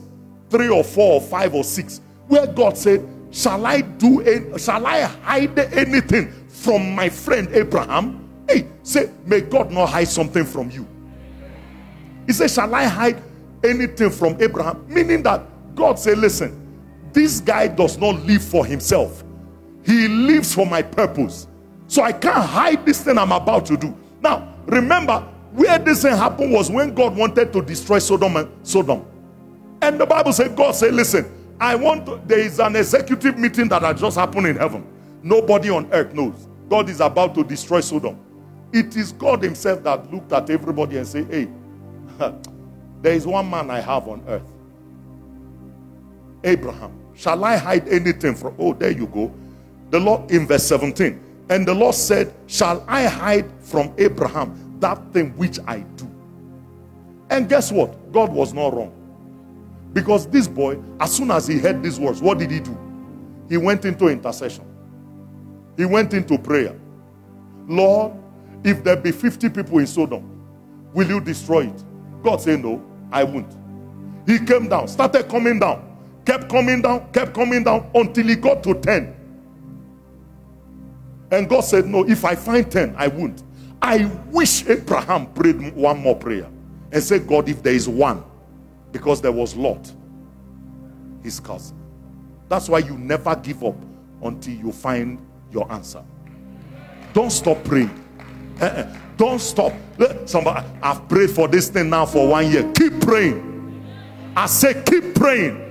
[0.49, 4.85] 3 or 4 or 5 or 6, where God said, Shall I do any, shall
[4.85, 8.27] I hide anything from my friend Abraham?
[8.47, 10.87] Hey, say, may God not hide something from you.
[12.27, 13.23] He said, Shall I hide
[13.63, 14.85] anything from Abraham?
[14.87, 15.43] Meaning that
[15.75, 16.63] God said, Listen,
[17.13, 19.23] this guy does not live for himself,
[19.83, 21.47] he lives for my purpose.
[21.87, 23.95] So I can't hide this thing I'm about to do.
[24.21, 25.21] Now, remember,
[25.53, 29.05] where this thing happened was when God wanted to destroy Sodom and Sodom.
[29.81, 33.69] And the Bible said, God said, listen, I want to, there is an executive meeting
[33.69, 34.85] that has just happened in heaven.
[35.23, 36.47] Nobody on earth knows.
[36.69, 38.19] God is about to destroy Sodom.
[38.73, 41.47] It is God Himself that looked at everybody and said, Hey,
[43.01, 44.43] there is one man I have on earth.
[46.43, 46.91] Abraham.
[47.15, 48.55] Shall I hide anything from?
[48.59, 49.33] Oh, there you go.
[49.89, 51.19] The Lord in verse 17.
[51.49, 56.09] And the Lord said, Shall I hide from Abraham that thing which I do.
[57.29, 58.11] And guess what?
[58.11, 58.93] God was not wrong.
[59.93, 62.77] Because this boy, as soon as he heard these words, what did he do?
[63.49, 64.65] He went into intercession.
[65.75, 66.75] He went into prayer.
[67.67, 68.13] Lord,
[68.63, 70.23] if there be 50 people in Sodom,
[70.93, 71.83] will you destroy it?
[72.27, 73.55] God said, No, I won't.
[74.27, 78.61] He came down, started coming down, kept coming down, kept coming down until he got
[78.63, 79.15] to 10.
[81.31, 83.43] And God said, No, if I find 10, I won't.
[83.81, 86.49] I wish Abraham prayed one more prayer
[86.91, 88.25] and said, God, if there is one,
[88.91, 89.89] because there was Lot,
[91.23, 91.77] his cousin.
[92.49, 93.77] That's why you never give up
[94.21, 96.03] until you find your answer.
[97.13, 98.03] Don't stop praying.
[98.59, 99.06] Uh-uh.
[99.17, 99.73] Don't stop.
[99.99, 102.71] Eh, somebody, I've prayed for this thing now for one year.
[102.73, 103.43] Keep praying.
[104.35, 105.63] I say, keep praying.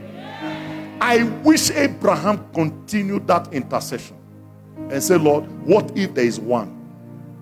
[1.01, 4.17] I wish Abraham continued that intercession
[4.91, 6.73] and say, Lord, what if there is one?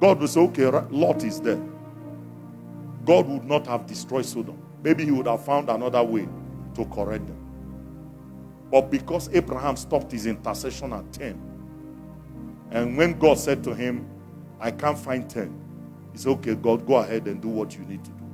[0.01, 1.61] God will say, okay, Lot is there.
[3.07, 4.59] God would not have destroyed Sodom.
[4.83, 6.29] Maybe he would have found another way
[6.75, 7.38] to correct them.
[8.71, 11.40] But because Abraham stopped his intercession at 10,
[12.71, 14.07] and when God said to him,
[14.61, 15.63] I can't find 10,
[16.18, 18.24] said, Okay, God, go ahead and do what you need to do.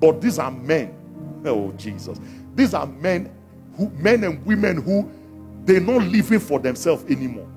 [0.00, 0.96] But these are men
[1.44, 2.20] Oh, Jesus.
[2.54, 3.32] These are men
[3.76, 5.10] who men and women who
[5.64, 7.48] they're not living for themselves anymore.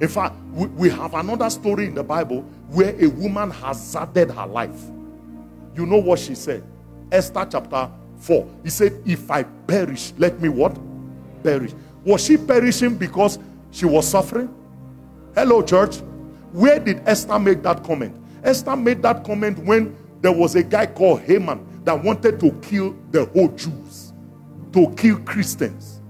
[0.00, 4.46] In fact, we, we have another story in the Bible where a woman hazarded her
[4.46, 4.80] life.
[5.74, 6.64] You know what she said?
[7.12, 8.48] Esther chapter 4.
[8.62, 10.76] He said, If I perish, let me what?
[11.42, 11.72] Perish.
[12.04, 13.38] Was she perishing because
[13.70, 14.54] she was suffering?
[15.34, 15.96] Hello, church.
[16.52, 18.16] Where did Esther make that comment?
[18.42, 22.96] Esther made that comment when there was a guy called Haman that wanted to kill
[23.10, 24.12] the whole Jews,
[24.72, 26.00] to kill Christians.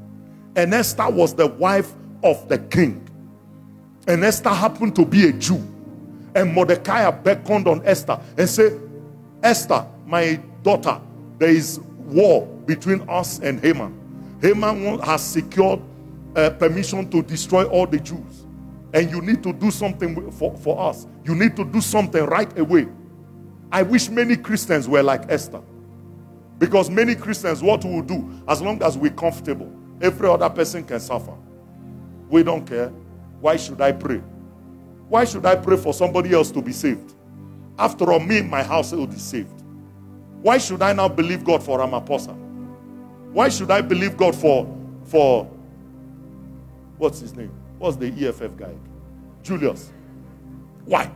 [0.56, 3.06] And Esther was the wife of the king.
[4.08, 5.62] And Esther happened to be a Jew.
[6.34, 8.80] And Mordecai beckoned on Esther and said,
[9.42, 11.00] Esther, my daughter,
[11.38, 14.38] there is war between us and Haman.
[14.42, 15.80] Haman has secured
[16.36, 18.46] uh, permission to destroy all the Jews.
[18.92, 21.06] And you need to do something for, for us.
[21.24, 22.88] You need to do something right away.
[23.70, 25.62] I wish many Christians were like Esther.
[26.58, 30.84] Because many Christians, what we will do, as long as we're comfortable, every other person
[30.84, 31.34] can suffer.
[32.28, 32.88] We don't care.
[33.40, 34.22] Why should I pray?
[35.08, 37.14] Why should I pray for somebody else to be saved?
[37.78, 39.62] After all, me, my house will be saved.
[40.42, 42.36] Why should I now believe God for Ramaphosa?
[43.32, 44.66] Why should I believe God for
[45.04, 45.50] for
[46.98, 47.52] what's his name?
[47.80, 48.74] What's the EFF guy?
[49.42, 49.90] Julius.
[50.84, 51.10] Why?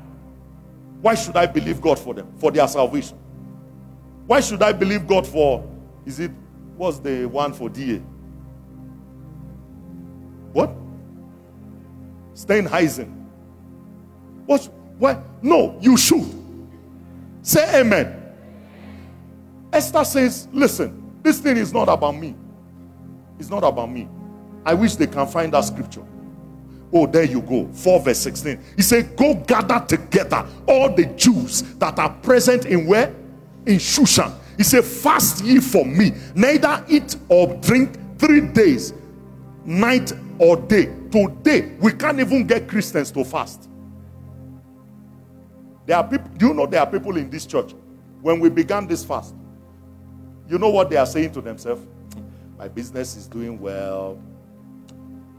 [1.02, 2.32] Why should I believe God for them?
[2.38, 3.18] For their salvation.
[4.26, 5.62] Why should I believe God for
[6.06, 6.30] is it
[6.78, 7.98] what's the one for DA?
[10.54, 10.70] What?
[12.32, 13.12] Steenhuisen.
[14.46, 14.64] What?
[14.98, 15.22] Why?
[15.42, 16.24] No, you should.
[17.42, 18.22] Say amen.
[19.70, 22.34] Esther says, Listen, this thing is not about me.
[23.38, 24.08] It's not about me.
[24.64, 26.04] I wish they can find that scripture.
[26.96, 27.66] Oh, there you go.
[27.72, 28.62] 4 verse 16.
[28.76, 33.12] He said, Go gather together all the Jews that are present in where?
[33.66, 34.32] In Shushan.
[34.56, 38.94] He said, Fast ye for me, neither eat or drink three days,
[39.64, 40.84] night or day.
[41.10, 43.68] Today, we can't even get Christians to fast.
[45.86, 47.74] There are people, do you know there are people in this church?
[48.22, 49.34] When we began this fast,
[50.48, 51.84] you know what they are saying to themselves?
[52.56, 54.18] My business is doing well.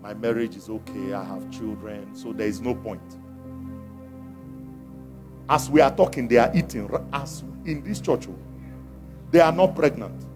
[0.05, 1.13] My marriage is okay.
[1.13, 2.13] I have children.
[2.13, 3.01] So there is no point.
[5.49, 6.87] As we are talking, they are eating.
[7.11, 8.37] As in this church, oh,
[9.31, 10.27] they are not pregnant.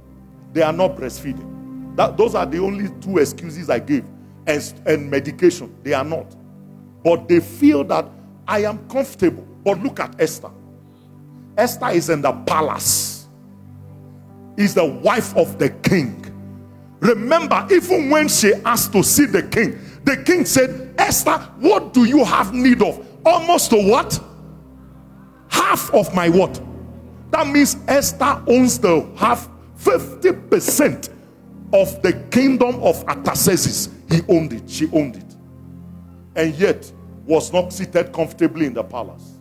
[0.53, 1.95] They are not breastfeeding.
[1.95, 4.05] That, those are the only two excuses I gave.
[4.47, 5.75] And, and medication.
[5.83, 6.35] They are not.
[7.03, 8.09] But they feel that
[8.47, 9.47] I am comfortable.
[9.63, 10.49] But look at Esther.
[11.55, 13.27] Esther is in the palace
[14.57, 16.25] is the wife of the king.
[16.99, 22.05] Remember, even when she asked to see the king, the king said, Esther, what do
[22.05, 23.05] you have need of?
[23.25, 24.19] Almost to what?
[25.49, 26.61] Half of my what?
[27.31, 31.09] That means Esther owns the half 50%
[31.73, 33.89] of the kingdom of Artaxerxes.
[34.09, 35.35] He owned it, she owned it.
[36.35, 36.91] And yet
[37.25, 39.39] was not seated comfortably in the palace.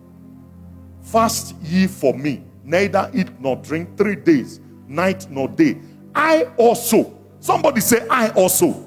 [1.03, 5.79] Fast ye for me, neither eat nor drink three days night nor day.
[6.15, 8.85] I also, somebody say, I also.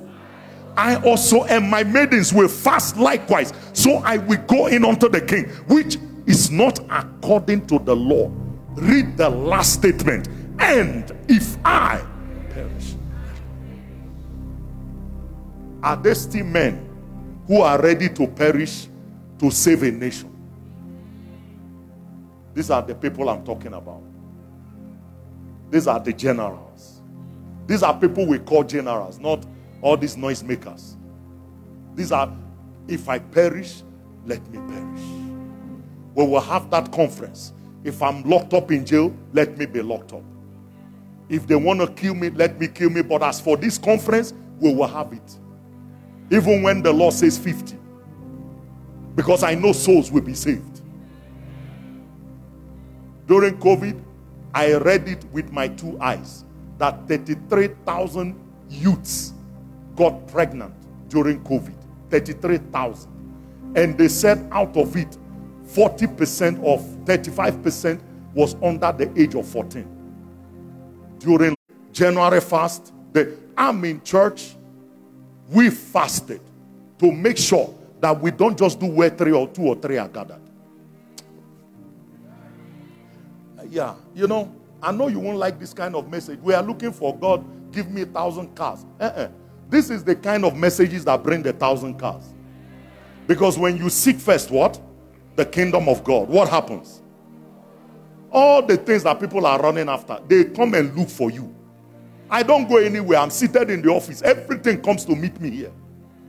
[0.77, 3.53] I also and my maidens will fast likewise.
[3.73, 8.31] So I will go in unto the king, which is not according to the law.
[8.75, 10.29] Read the last statement.
[10.59, 12.05] And if I
[12.51, 12.95] perish,
[15.83, 16.87] are there still men
[17.47, 18.87] who are ready to perish
[19.39, 20.29] to save a nation?
[22.53, 24.03] These are the people I'm talking about.
[25.69, 26.70] These are the generals.
[27.71, 29.45] These are people we call generals, not
[29.81, 30.97] all these noisemakers.
[31.95, 32.29] These are,
[32.89, 33.83] if I perish,
[34.25, 35.01] let me perish.
[36.13, 37.53] We will have that conference.
[37.85, 40.23] If I'm locked up in jail, let me be locked up.
[41.29, 43.03] If they want to kill me, let me kill me.
[43.03, 45.39] But as for this conference, we will have it.
[46.29, 47.77] Even when the law says 50.
[49.15, 50.81] Because I know souls will be saved.
[53.27, 53.97] During COVID,
[54.53, 56.43] I read it with my two eyes
[56.81, 58.35] that 33,000
[58.67, 59.33] youths
[59.95, 60.73] got pregnant
[61.09, 61.75] during COVID.
[62.09, 63.73] 33,000.
[63.75, 65.15] And they said out of it,
[65.67, 68.01] 40% of 35%
[68.33, 69.85] was under the age of 14.
[71.19, 71.55] During
[71.93, 74.55] January fast, the I'm in church,
[75.49, 76.41] we fasted
[76.97, 80.07] to make sure that we don't just do where three or two or three are
[80.07, 80.41] gathered.
[83.69, 86.39] yeah, you know, I know you won't like this kind of message.
[86.39, 88.85] We are looking for God, give me a thousand cars.
[88.99, 89.29] Uh-uh.
[89.69, 92.33] This is the kind of messages that bring the thousand cars.
[93.27, 94.79] Because when you seek first what?
[95.35, 97.01] The kingdom of God, what happens?
[98.31, 101.53] All the things that people are running after, they come and look for you.
[102.29, 103.19] I don't go anywhere.
[103.19, 104.21] I'm seated in the office.
[104.21, 105.71] Everything comes to meet me here.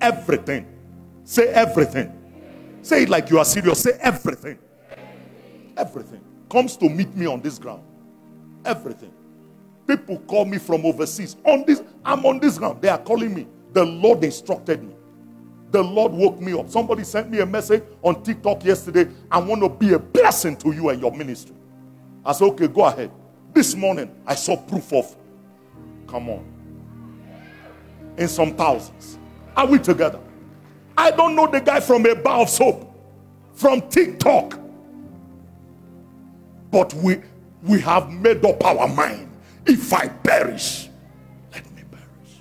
[0.01, 0.67] Everything.
[1.25, 2.13] Say everything.
[2.83, 3.83] Say it like you are serious.
[3.83, 4.59] Say everything.
[5.77, 7.83] Everything comes to meet me on this ground.
[8.65, 9.13] Everything.
[9.87, 11.37] People call me from overseas.
[11.45, 12.81] On this, I'm on this ground.
[12.81, 13.47] They are calling me.
[13.73, 14.95] The Lord instructed me.
[15.71, 16.69] The Lord woke me up.
[16.69, 19.09] Somebody sent me a message on TikTok yesterday.
[19.31, 21.57] I want to be a blessing to you and your ministry.
[22.25, 23.11] I said, okay, go ahead.
[23.55, 25.17] This morning, I saw proof of,
[26.07, 26.45] come on,
[28.17, 29.19] in some thousands.
[29.57, 30.21] Are we together?
[30.97, 32.95] I don't know the guy from a bar of soap,
[33.55, 34.59] from TikTok.
[36.71, 37.21] But we,
[37.63, 39.29] we have made up our mind.
[39.67, 40.89] If I perish,
[41.53, 42.41] let me perish.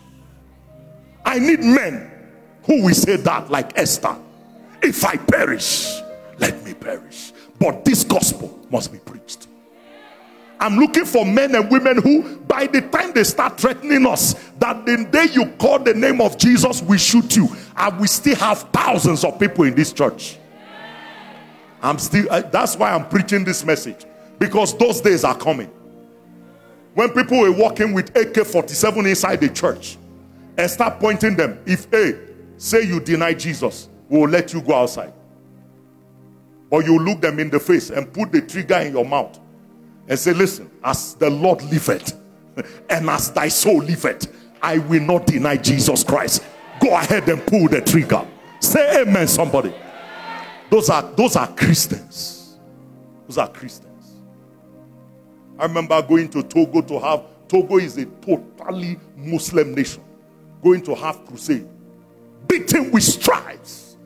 [1.26, 2.12] I need men
[2.64, 4.16] who will say that, like Esther.
[4.82, 5.88] If I perish,
[6.40, 7.34] let me perish.
[7.60, 9.48] But this gospel must be preached.
[10.60, 14.86] I'm looking for men and women who, by the time they start threatening us, that
[14.86, 17.50] the day you call the name of Jesus, we shoot you.
[17.76, 20.38] And we still have thousands of people in this church.
[21.82, 24.06] I'm still, uh, that's why I'm preaching this message.
[24.42, 25.70] Because those days are coming.
[26.96, 30.00] When people were walking with AK 47 inside the church
[30.58, 32.18] and start pointing them, if A,
[32.58, 35.14] say you deny Jesus, we will let you go outside.
[36.72, 39.40] Or you look them in the face and put the trigger in your mouth
[40.08, 42.20] and say, Listen, as the Lord liveth,
[42.90, 46.44] and as thy soul liveth, I will not deny Jesus Christ.
[46.80, 48.28] Go ahead and pull the trigger.
[48.60, 49.72] Say amen, somebody.
[50.72, 52.58] Those are those are Christians.
[53.28, 53.91] Those are Christians.
[55.62, 60.04] I remember going to Togo to have Togo is a totally Muslim nation.
[60.62, 61.68] Going to have crusade.
[62.48, 63.98] Beaten with stripes.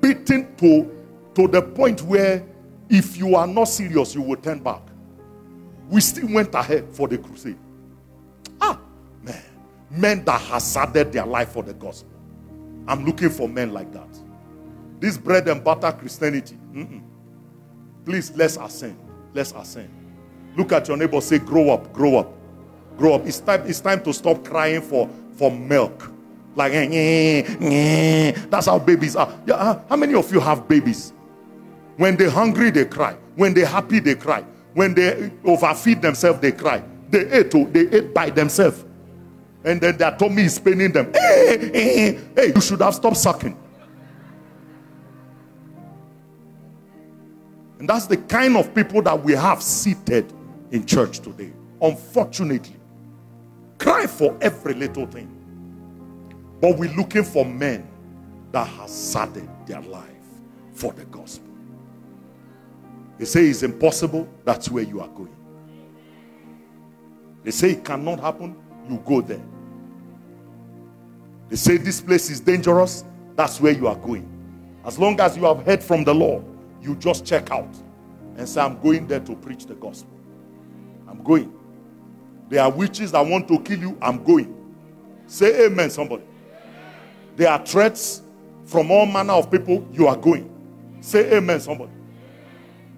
[0.00, 0.90] Beaten to,
[1.34, 2.46] to the point where
[2.88, 4.82] if you are not serious, you will turn back
[5.90, 7.58] we still went ahead for the crusade.
[8.60, 8.80] Ah,
[9.22, 9.42] man.
[9.90, 12.12] Men that hazarded their life for the gospel.
[12.86, 14.08] I'm looking for men like that.
[15.00, 16.56] This bread and butter Christianity.
[16.72, 17.02] Mm-mm.
[18.04, 18.96] Please, let's ascend.
[19.34, 19.90] Let's ascend.
[20.56, 22.32] Look at your neighbor, say, grow up, grow up,
[22.96, 23.26] grow up.
[23.26, 26.10] It's time, it's time to stop crying for, for milk.
[26.56, 27.56] Like, eh, eh, eh.
[27.60, 28.46] eh, eh.
[28.50, 29.32] that's how babies are.
[29.46, 31.12] Yeah, uh, how many of you have babies?
[31.96, 33.16] When they're hungry, they cry.
[33.36, 34.44] When they're happy, they cry.
[34.74, 36.82] When they overfeed themselves, they cry.
[37.10, 38.84] They ate, oh, they ate by themselves.
[39.64, 41.12] And then their tummy is paining them.
[41.12, 43.56] Hey, hey, hey, you should have stopped sucking.
[47.78, 50.32] And that's the kind of people that we have seated
[50.70, 51.52] in church today.
[51.80, 52.76] Unfortunately,
[53.78, 55.36] cry for every little thing.
[56.60, 57.88] But we're looking for men
[58.52, 60.06] that have saddened their life
[60.72, 61.48] for the gospel.
[63.18, 65.34] They say it's impossible, that's where you are going.
[67.42, 68.56] They say it cannot happen,
[68.88, 69.42] you go there.
[71.48, 73.04] They say this place is dangerous,
[73.34, 74.26] that's where you are going.
[74.84, 76.44] As long as you have heard from the Lord,
[76.80, 77.74] you just check out
[78.36, 80.19] and say, I'm going there to preach the gospel.
[81.10, 81.52] I'm going.
[82.48, 84.56] There are witches that want to kill you, I'm going.
[85.26, 86.22] Say amen, somebody.
[87.36, 88.22] There are threats
[88.64, 90.48] from all manner of people, you are going.
[91.00, 91.92] Say amen, somebody.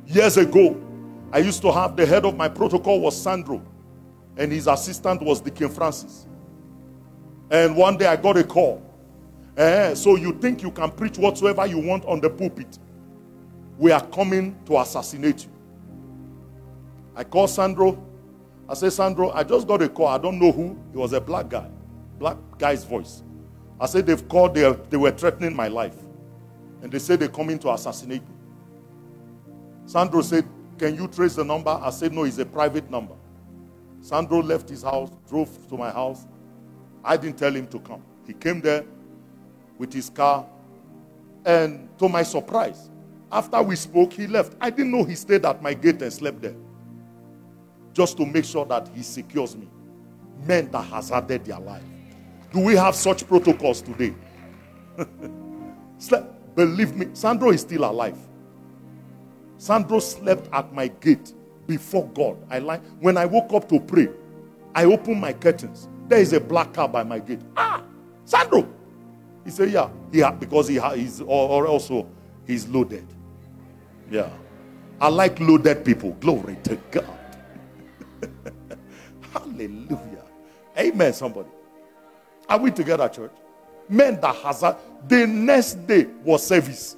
[0.07, 0.81] Years ago,
[1.33, 3.63] I used to have the head of my protocol was Sandro,
[4.37, 6.27] and his assistant was Deacon Francis.
[7.51, 8.83] And one day I got a call.
[9.57, 12.79] Eh, so you think you can preach whatsoever you want on the pulpit?
[13.79, 15.52] We are coming to assassinate you.
[17.15, 18.03] I called Sandro.
[18.69, 20.09] I said, Sandro, I just got a call.
[20.09, 20.79] I don't know who.
[20.93, 21.69] It was a black guy,
[22.19, 23.23] black guy's voice.
[23.81, 25.97] I said, they've called, they, they were threatening my life.
[26.83, 28.35] And they said they're coming to assassinate me.
[29.87, 30.47] Sandro said,
[30.79, 31.71] Can you trace the number?
[31.71, 33.15] I said, No, it's a private number.
[34.01, 36.27] Sandro left his house, drove to my house.
[37.05, 38.03] I didn't tell him to come.
[38.27, 38.85] He came there
[39.79, 40.47] with his car.
[41.45, 42.91] And to my surprise,
[43.31, 44.55] after we spoke, he left.
[44.61, 46.55] I didn't know he stayed at my gate and slept there.
[47.93, 49.69] Just to make sure that he secures me.
[50.47, 51.83] Men that hazarded their life.
[52.53, 54.15] Do we have such protocols today?
[56.55, 58.19] Believe me, Sandro is still alive.
[59.57, 61.33] Sandro slept at my gate
[61.67, 62.37] before God.
[62.51, 64.09] I like when I woke up to pray,
[64.75, 65.89] I opened my curtains.
[66.09, 67.41] There is a black car by my gate.
[67.57, 67.83] Ah,
[68.25, 68.69] Sandro.
[69.45, 72.09] He said, Yeah, yeah, because he ha- he's or also
[72.47, 73.07] he's loaded.
[74.11, 74.29] Yeah.
[75.01, 76.13] I like loaded people.
[76.21, 77.19] Glory to God.
[79.67, 80.25] Hallelujah.
[80.79, 81.49] Amen, somebody.
[82.49, 83.31] Are we together, church?
[83.89, 84.77] Men that hazard.
[85.07, 86.97] The next day was service.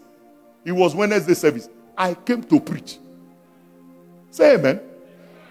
[0.65, 1.69] It was Wednesday service.
[1.97, 2.99] I came to preach.
[4.31, 4.81] Say amen.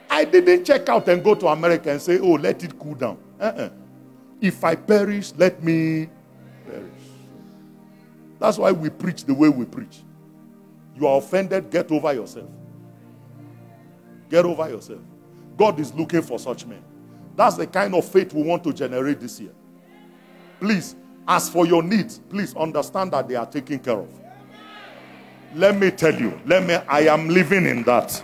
[0.09, 3.17] I didn't check out and go to America and say, oh, let it cool down.
[3.39, 3.69] Uh-uh.
[4.41, 6.09] If I perish, let me
[6.65, 6.91] perish.
[8.39, 10.01] That's why we preach the way we preach.
[10.95, 12.49] You are offended, get over yourself.
[14.29, 14.99] Get over yourself.
[15.57, 16.83] God is looking for such men.
[17.35, 19.53] That's the kind of faith we want to generate this year.
[20.59, 20.95] Please,
[21.27, 24.09] as for your needs, please understand that they are taken care of.
[25.55, 28.23] Let me tell you, let me I am living in that.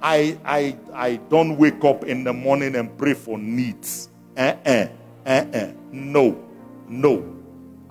[0.00, 4.10] I I I don't wake up in the morning and pray for needs.
[4.36, 4.88] Uh-uh.
[5.26, 5.72] Uh-uh.
[5.90, 6.44] No.
[6.88, 7.36] No.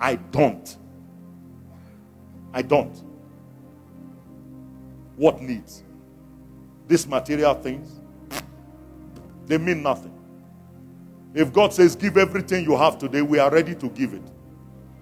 [0.00, 0.76] I don't.
[2.52, 3.02] I don't.
[5.16, 5.82] What needs?
[6.86, 7.97] These material things,
[9.48, 10.14] they mean nothing.
[11.34, 14.22] If God says, Give everything you have today, we are ready to give it.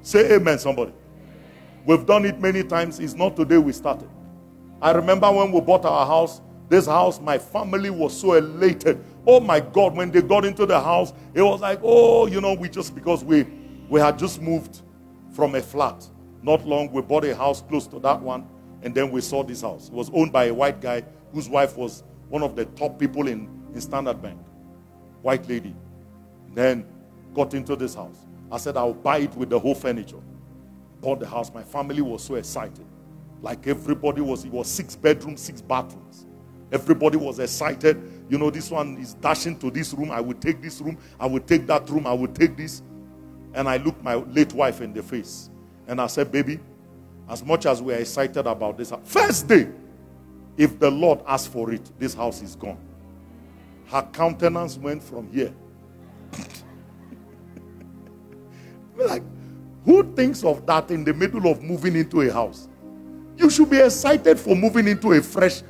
[0.03, 0.93] Say amen, somebody.
[1.85, 2.99] We've done it many times.
[3.01, 4.09] It's not today we started.
[4.81, 9.03] I remember when we bought our house, this house, my family was so elated.
[9.27, 12.55] Oh my God, when they got into the house, it was like, oh, you know,
[12.55, 13.47] we just because we
[13.89, 14.83] we had just moved
[15.33, 16.05] from a flat.
[16.43, 18.47] Not long, we bought a house close to that one,
[18.83, 19.89] and then we saw this house.
[19.89, 23.29] It was owned by a white guy whose wife was one of the top people
[23.29, 24.41] in, in Standard Bank.
[25.23, 25.75] White lady.
[26.55, 26.87] Then
[27.35, 28.19] got into this house.
[28.51, 30.21] I said, I'll buy it with the whole furniture
[31.01, 32.85] bought the house, my family was so excited.
[33.43, 36.27] Like everybody was, it was six bedrooms, six bathrooms.
[36.73, 38.03] Everybody was excited.
[38.29, 40.11] You know, this one is dashing to this room.
[40.11, 40.99] I will take this room.
[41.21, 42.07] I will take that room.
[42.07, 42.83] I will take this.
[43.55, 45.49] And I looked my late wife in the face.
[45.87, 46.59] And I said, Baby,
[47.29, 49.69] as much as we are excited about this, first day,
[50.57, 52.79] if the Lord asks for it, this house is gone.
[53.87, 55.53] Her countenance went from here.
[58.97, 59.23] like,
[59.85, 62.69] who thinks of that in the middle of moving into a house?
[63.37, 65.63] You should be excited for moving into a fresh.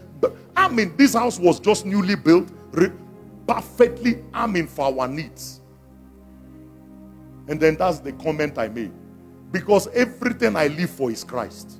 [0.57, 2.51] I mean, this house was just newly built,
[3.47, 5.61] perfectly, I mean, for our needs.
[7.49, 8.93] And then that's the comment I made.
[9.53, 11.79] Because everything I live for is Christ.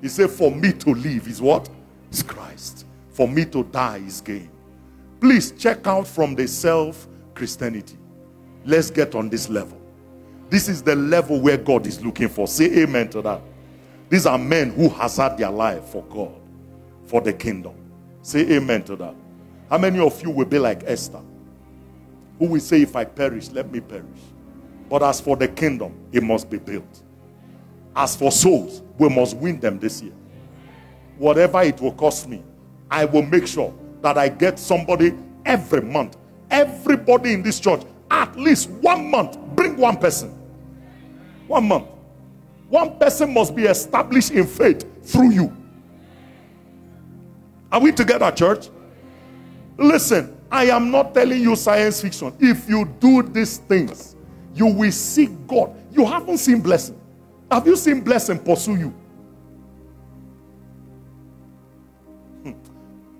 [0.00, 1.68] He said, For me to live is what?
[2.10, 2.86] Is Christ.
[3.10, 4.50] For me to die is gain.
[5.20, 7.98] Please check out from the self Christianity.
[8.64, 9.80] Let's get on this level.
[10.50, 12.46] This is the level where God is looking for.
[12.46, 13.42] Say amen to that.
[14.08, 16.34] These are men who hazard their life for God,
[17.06, 17.74] for the kingdom.
[18.22, 19.14] Say amen to that.
[19.68, 21.20] How many of you will be like Esther?
[22.38, 24.04] Who will say, If I perish, let me perish.
[24.88, 27.02] But as for the kingdom, it must be built.
[27.94, 30.14] As for souls, we must win them this year.
[31.18, 32.42] Whatever it will cost me,
[32.90, 36.16] I will make sure that I get somebody every month.
[36.50, 40.30] Everybody in this church, at least one month, bring one person.
[41.46, 41.86] One month.
[42.68, 45.56] One person must be established in faith through you.
[47.72, 48.68] Are we together, church?
[49.76, 52.34] Listen, I am not telling you science fiction.
[52.38, 54.16] If you do these things,
[54.54, 55.74] you will see God.
[55.92, 56.98] You haven't seen blessing.
[57.50, 58.94] Have you seen blessing pursue you?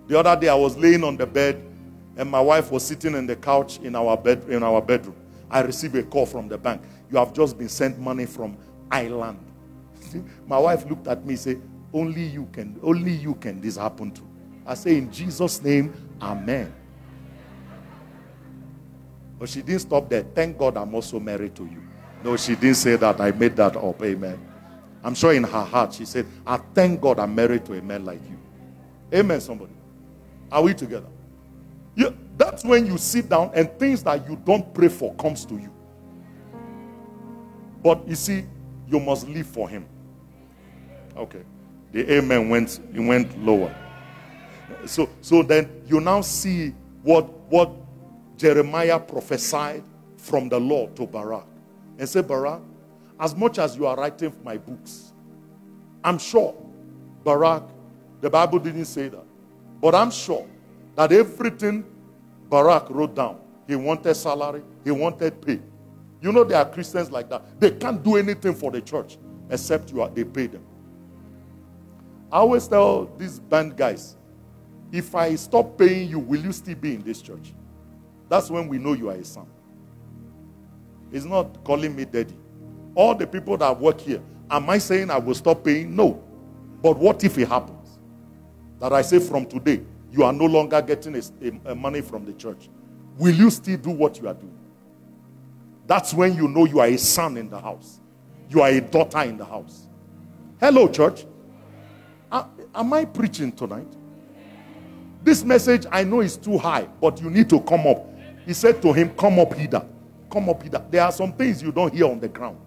[0.08, 1.62] The other day I was laying on the bed
[2.16, 5.14] and my wife was sitting in the couch in our bed in our bedroom.
[5.50, 6.82] I received a call from the bank.
[7.10, 8.56] You have just been sent money from
[8.90, 9.38] Ireland.
[10.46, 14.10] My wife looked at me and said, Only you can, only you can this happen
[14.12, 14.22] to.
[14.66, 16.74] I say, In Jesus' name, Amen.
[19.38, 20.22] But she didn't stop there.
[20.22, 21.82] Thank God I'm also married to you.
[22.24, 23.20] No, she didn't say that.
[23.20, 24.02] I made that up.
[24.02, 24.38] Amen.
[25.04, 28.04] I'm sure in her heart she said, I thank God I'm married to a man
[28.04, 28.38] like you.
[29.16, 29.77] Amen, somebody.
[30.50, 31.08] Are we together?
[31.94, 35.54] Yeah, that's when you sit down and things that you don't pray for comes to
[35.54, 35.72] you.
[37.82, 38.44] But you see,
[38.86, 39.86] you must live for him.
[41.16, 41.42] Okay.
[41.92, 43.74] The amen went it went lower.
[44.86, 47.70] So so then you now see what what
[48.36, 49.82] Jeremiah prophesied
[50.16, 51.46] from the Lord to Baruch.
[51.98, 52.62] And say, Baruch,
[53.18, 55.12] as much as you are writing my books,
[56.04, 56.54] I'm sure,
[57.24, 57.68] Baruch,
[58.20, 59.24] the Bible didn't say that.
[59.80, 60.46] But I'm sure
[60.96, 61.84] that everything
[62.48, 65.60] Baruch wrote down, he wanted salary, he wanted pay,
[66.20, 67.60] you know, there are Christians like that.
[67.60, 69.18] They can't do anything for the church
[69.50, 70.64] except you are, they pay them.
[72.30, 74.16] I always tell these band guys
[74.92, 77.52] if I stop paying you, will you still be in this church?
[78.28, 79.46] That's when we know you are a son.
[81.12, 82.36] He's not calling me daddy.
[82.94, 85.94] All the people that work here, am I saying I will stop paying?
[85.94, 86.22] No.
[86.82, 87.77] But what if it happens?
[88.80, 92.32] That I say from today, you are no longer getting a, a, money from the
[92.32, 92.68] church.
[93.18, 94.56] Will you still do what you are doing?
[95.86, 98.00] That's when you know you are a son in the house.
[98.48, 99.86] You are a daughter in the house.
[100.60, 101.26] Hello, church.
[102.30, 103.88] Am I preaching tonight?
[105.22, 108.06] This message I know is too high, but you need to come up.
[108.46, 109.84] He said to him, Come up hither.
[110.30, 110.84] Come up hither.
[110.90, 112.58] There are some things you don't hear on the ground.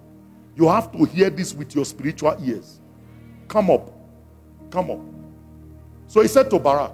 [0.55, 2.79] You have to hear this with your spiritual ears.
[3.47, 3.91] Come up.
[4.69, 4.99] Come up.
[6.11, 6.91] So he said to Baruch,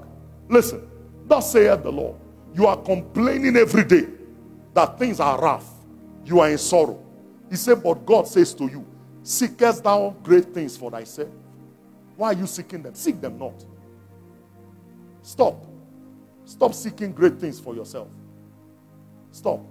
[0.47, 0.87] Listen,
[1.25, 2.17] thus saith the Lord.
[2.53, 4.05] You are complaining every day
[4.75, 5.67] that things are rough.
[6.23, 7.03] You are in sorrow.
[7.49, 8.85] He said, But God says to you,
[9.23, 11.29] Seekest thou great things for thyself?
[12.15, 12.93] Why are you seeking them?
[12.93, 13.65] Seek them not.
[15.23, 15.65] Stop.
[16.45, 18.09] Stop seeking great things for yourself.
[19.31, 19.61] Stop.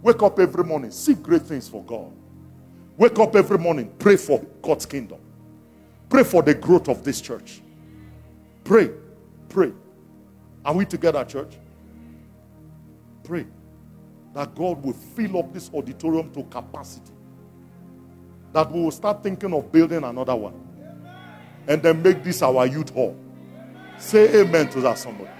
[0.00, 2.10] Wake up every morning, seek great things for God.
[2.96, 5.18] Wake up every morning, pray for God's kingdom.
[6.08, 7.60] Pray for the growth of this church.
[8.66, 8.90] Pray.
[9.48, 9.72] Pray.
[10.64, 11.54] Are we together, church?
[13.22, 13.46] Pray
[14.34, 17.12] that God will fill up this auditorium to capacity.
[18.52, 20.52] That we will start thinking of building another one.
[21.68, 23.16] And then make this our youth hall.
[23.98, 25.30] Say amen to that, somebody.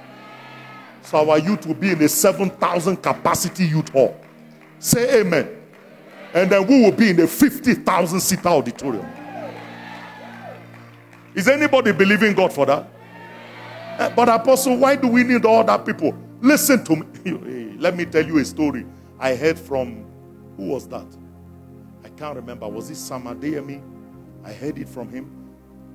[1.03, 4.19] So our youth will be in a 7,000 capacity youth hall.
[4.79, 5.49] Say amen.
[6.33, 9.07] And then we will be in a 50,000 seat auditorium.
[11.35, 12.96] Is anybody believing God for that?
[13.99, 16.17] But Apostle, why do we need all that people?
[16.41, 17.77] Listen to me.
[17.79, 18.87] Let me tell you a story
[19.19, 20.05] I heard from
[20.57, 21.07] who was that?
[22.05, 22.69] I can't remember.
[22.69, 23.83] Was it Sam Adeyemi?
[24.45, 25.31] I heard it from him.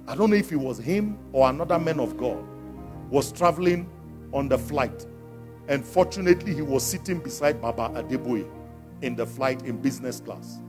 [0.07, 2.43] I don't know if it was him or another man of God
[3.09, 3.89] was traveling
[4.33, 5.05] on the flight.
[5.67, 8.49] And fortunately, he was sitting beside Baba Adeboye
[9.01, 10.59] in the flight in business class.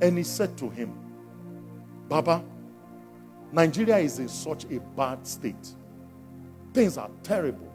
[0.00, 0.98] And he said to him,
[2.08, 2.44] Baba,
[3.52, 5.74] Nigeria is in such a bad state.
[6.72, 7.72] Things are terrible.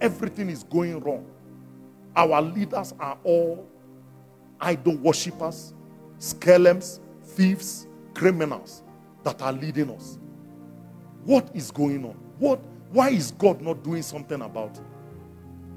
[0.00, 1.26] Everything is going wrong.
[2.16, 3.66] Our leaders are all
[4.60, 5.74] idol worshippers,
[6.18, 8.82] skelems, thieves, criminals
[9.24, 10.18] that are leading us.
[11.24, 12.16] What is going on?
[12.38, 12.60] What,
[12.90, 14.84] why is God not doing something about it?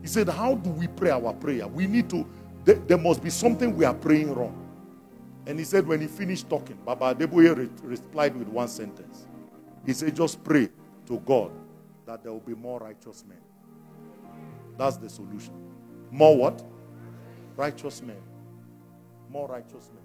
[0.01, 1.67] He said, How do we pray our prayer?
[1.67, 2.27] We need to,
[2.65, 4.59] there, there must be something we are praying wrong.
[5.45, 9.27] And he said, when he finished talking, Baba Adeboye re- replied with one sentence.
[9.85, 10.69] He said, just pray
[11.07, 11.51] to God
[12.05, 13.39] that there will be more righteous men.
[14.77, 15.53] That's the solution.
[16.11, 16.63] More what?
[17.55, 18.21] Righteous men.
[19.29, 20.03] More righteous men.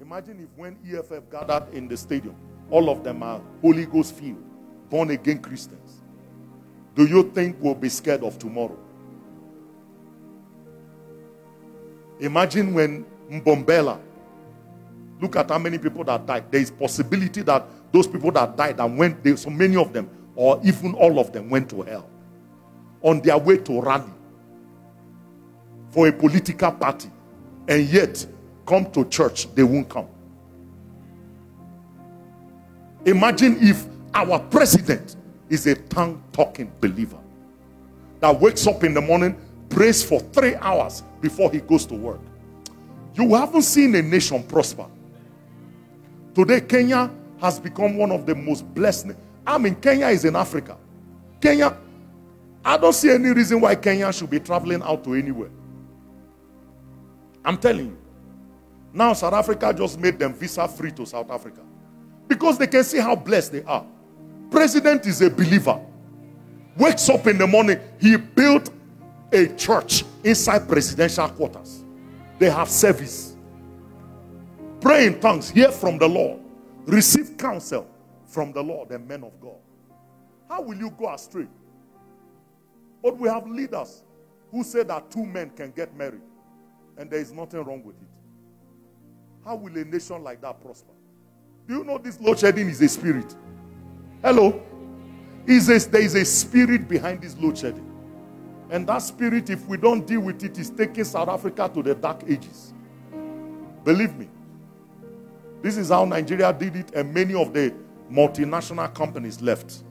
[0.00, 2.34] Imagine if when EFF gathered in the stadium,
[2.70, 4.42] all of them are Holy Ghost filled,
[4.88, 6.02] born again Christians.
[6.94, 8.78] Do you think we'll be scared of tomorrow?
[12.18, 14.00] Imagine when Mbombela,
[15.20, 16.50] look at how many people that died.
[16.50, 20.08] There is possibility that those people that died and went, there, so many of them,
[20.40, 22.08] or even all of them, went to hell
[23.02, 24.10] on their way to rally
[25.90, 27.10] for a political party,
[27.68, 28.26] and yet
[28.64, 30.06] come to church, they won't come.
[33.04, 33.84] Imagine if
[34.14, 35.16] our president
[35.50, 37.18] is a tongue talking believer
[38.20, 39.36] that wakes up in the morning,
[39.68, 42.20] prays for three hours before he goes to work.
[43.12, 44.86] You haven't seen a nation prosper.
[46.34, 47.10] Today, Kenya
[47.42, 49.08] has become one of the most blessed.
[49.50, 50.76] I mean, Kenya is in Africa.
[51.40, 51.76] Kenya,
[52.64, 55.50] I don't see any reason why Kenya should be traveling out to anywhere.
[57.44, 57.98] I'm telling you.
[58.92, 61.62] Now, South Africa just made them visa free to South Africa
[62.28, 63.84] because they can see how blessed they are.
[64.50, 65.80] President is a believer.
[66.76, 68.70] Wakes up in the morning, he built
[69.32, 71.84] a church inside presidential quarters.
[72.38, 73.36] They have service.
[74.80, 76.40] Pray in tongues, hear from the Lord,
[76.86, 77.86] receive counsel
[78.30, 79.58] from the Lord and men of God.
[80.48, 81.48] How will you go astray?
[83.02, 84.02] But we have leaders
[84.50, 86.22] who say that two men can get married
[86.96, 88.08] and there is nothing wrong with it.
[89.44, 90.92] How will a nation like that prosper?
[91.66, 93.34] Do you know this load shedding is a spirit?
[94.22, 94.62] Hello?
[95.46, 97.86] Is a, there is a spirit behind this load shedding.
[98.70, 101.94] And that spirit, if we don't deal with it, is taking South Africa to the
[101.94, 102.72] dark ages.
[103.82, 104.28] Believe me.
[105.62, 107.74] This is how Nigeria did it, and many of the
[108.10, 109.84] multinational companies left.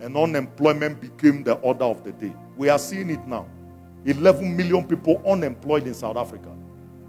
[0.00, 2.34] And unemployment became the order of the day.
[2.56, 3.46] We are seeing it now.
[4.04, 6.54] 11 million people unemployed in South Africa.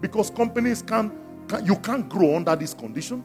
[0.00, 1.12] Because companies can't,
[1.48, 3.22] can, you can't grow under this condition.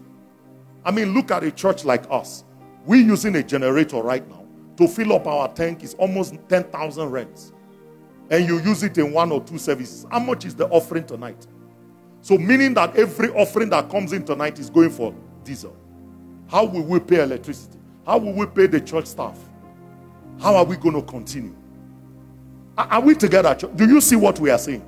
[0.84, 2.44] I mean, look at a church like us.
[2.86, 4.46] We're using a generator right now
[4.78, 7.54] to fill up our tank is almost 10,000 rents.
[8.30, 10.06] And you use it in one or two services.
[10.10, 11.48] How much is the offering tonight?
[12.22, 15.76] So, meaning that every offering that comes in tonight is going for diesel.
[16.52, 17.80] How will we pay electricity?
[18.06, 19.40] How will we pay the church staff?
[20.42, 21.56] How are we going to continue?
[22.78, 23.56] Are we together?
[23.56, 24.86] Do you see what we are saying?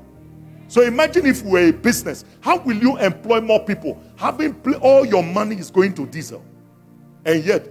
[0.67, 2.25] So imagine if we're a business.
[2.41, 4.01] How will you employ more people?
[4.17, 6.43] Having all your money is going to diesel.
[7.23, 7.69] And yet,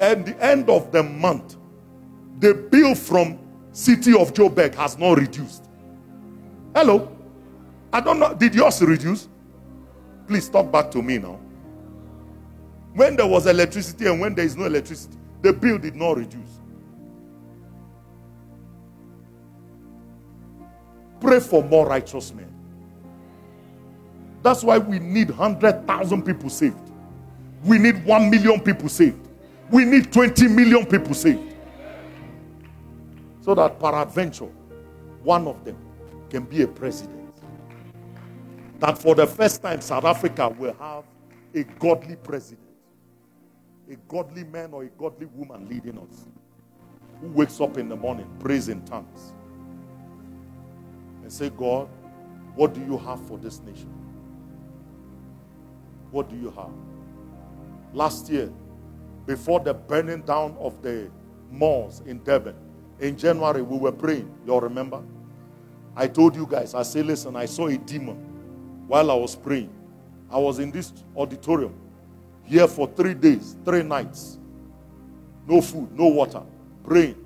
[0.00, 1.56] at the end of the month,
[2.40, 3.38] the bill from
[3.70, 5.64] city of Joburg has not reduced.
[6.74, 7.16] Hello?
[7.92, 8.34] I don't know.
[8.34, 9.28] Did yours reduce?
[10.26, 11.38] Please talk back to me now.
[12.94, 16.60] When there was electricity and when there is no electricity, the bill did not reduce.
[21.20, 22.52] Pray for more righteous men.
[24.42, 26.76] That's why we need 100,000 people saved.
[27.64, 29.28] We need 1 million people saved.
[29.70, 31.54] We need 20 million people saved.
[33.40, 34.48] So that peradventure,
[35.22, 35.76] one of them
[36.28, 37.34] can be a president.
[38.80, 41.04] That for the first time, South Africa will have
[41.54, 42.66] a godly president,
[43.92, 46.26] a godly man or a godly woman leading us,
[47.20, 49.34] who wakes up in the morning, prays in tongues,
[51.22, 51.88] and say, God,
[52.54, 53.92] what do you have for this nation?
[56.10, 56.72] What do you have?
[57.92, 58.50] Last year,
[59.26, 61.10] before the burning down of the
[61.50, 62.56] malls in Durban,
[62.98, 64.32] in January, we were praying.
[64.46, 65.02] Y'all remember?
[65.94, 68.16] I told you guys, I say, listen, I saw a demon
[68.88, 69.70] while I was praying.
[70.30, 71.74] I was in this auditorium
[72.44, 74.38] here for three days, three nights.
[75.46, 76.42] No food, no water,
[76.84, 77.16] praying.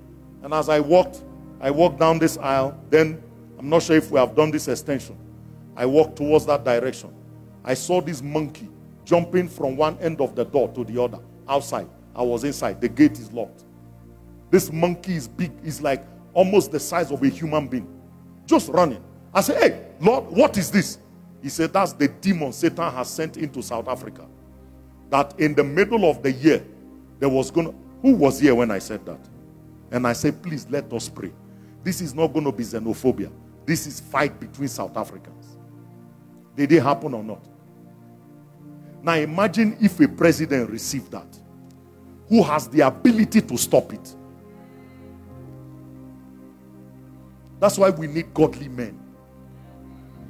[0.43, 1.23] And as I walked,
[1.59, 2.79] I walked down this aisle.
[2.89, 3.21] Then,
[3.57, 5.17] I'm not sure if we have done this extension.
[5.75, 7.13] I walked towards that direction.
[7.63, 8.69] I saw this monkey
[9.05, 11.87] jumping from one end of the door to the other outside.
[12.15, 12.81] I was inside.
[12.81, 13.63] The gate is locked.
[14.49, 17.87] This monkey is big, is like almost the size of a human being,
[18.45, 19.03] just running.
[19.33, 20.99] I said, Hey, Lord, what is this?
[21.41, 24.25] He said, That's the demon Satan has sent into South Africa.
[25.09, 26.65] That in the middle of the year,
[27.19, 27.75] there was going to.
[28.01, 29.19] Who was here when I said that?
[29.91, 31.31] And I said, Please let us pray.
[31.83, 33.31] This is not going to be xenophobia.
[33.65, 35.57] This is fight between South Africans.
[36.55, 37.45] Did it happen or not?
[39.01, 41.27] Now imagine if a president received that,
[42.27, 44.15] who has the ability to stop it.
[47.59, 48.99] That's why we need godly men.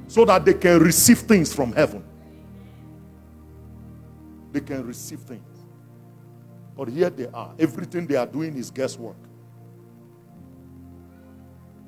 [0.06, 2.04] So that they can receive things from heaven.
[4.58, 5.46] They can receive things.
[6.76, 7.54] But here they are.
[7.60, 9.14] Everything they are doing is guesswork.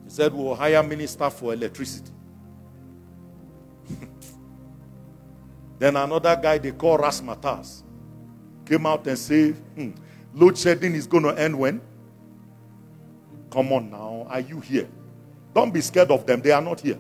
[0.05, 2.13] He said, We'll hire minister for electricity.
[5.81, 7.83] Then another guy they call Rasmatas
[8.67, 9.93] came out and said, hmm,
[10.35, 11.81] load shedding is going to end when?
[13.51, 14.87] Come on now, are you here?
[15.55, 16.99] Don't be scared of them, they are not here.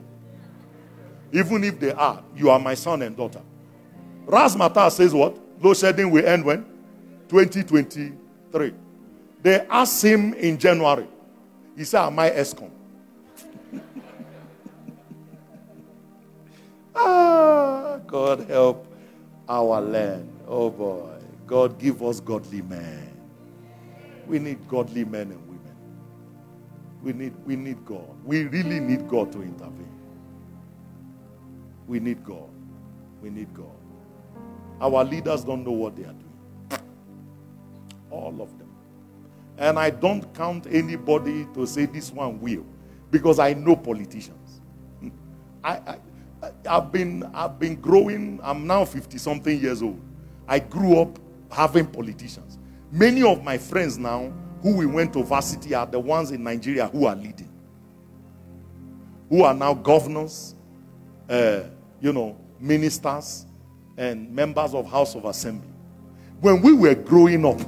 [1.30, 3.42] Even if they are, you are my son and daughter.
[4.24, 5.36] Rasmatas says what?
[5.60, 6.64] Load shedding will end when?
[7.28, 8.72] 2023.
[9.42, 11.06] They asked him in January.
[11.76, 12.70] He said, Am I Eskom?
[16.92, 18.86] Ah, God help
[19.48, 20.28] our land.
[20.46, 21.08] Oh boy.
[21.46, 23.16] God give us godly men.
[24.26, 25.76] We need godly men and women.
[27.02, 28.06] We need, we need God.
[28.24, 29.98] We really need God to intervene.
[31.86, 32.50] We need God.
[33.22, 33.79] We need God.
[34.80, 36.82] Our leaders don't know what they are doing.
[38.10, 38.68] All of them.
[39.58, 42.64] And I don't count anybody to say this one will
[43.10, 44.60] because I know politicians.
[45.62, 45.98] I, I,
[46.68, 48.40] I've been I've been growing.
[48.42, 50.00] I'm now 50 something years old.
[50.48, 51.18] I grew up
[51.50, 52.58] having politicians.
[52.90, 56.86] Many of my friends now who we went to varsity are the ones in Nigeria
[56.88, 57.48] who are leading.
[59.28, 60.54] Who are now governors,
[61.28, 61.60] uh,
[62.00, 63.46] you know, ministers,
[64.00, 65.68] and members of House of Assembly.
[66.40, 67.60] When we were growing up,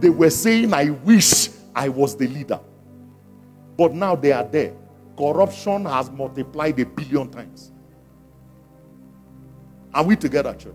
[0.00, 2.58] they were saying, I wish I was the leader.
[3.78, 4.74] But now they are there.
[5.16, 7.70] Corruption has multiplied a billion times.
[9.94, 10.74] Are we together, church?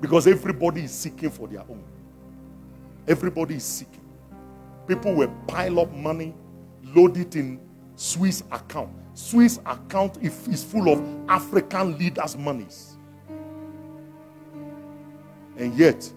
[0.00, 1.82] Because everybody is seeking for their own.
[3.08, 4.08] Everybody is seeking.
[4.86, 6.32] People will pile up money,
[6.94, 7.60] load it in
[7.96, 8.90] Swiss account.
[9.14, 12.89] Swiss account is full of African leaders' monies.
[15.60, 16.10] And yet,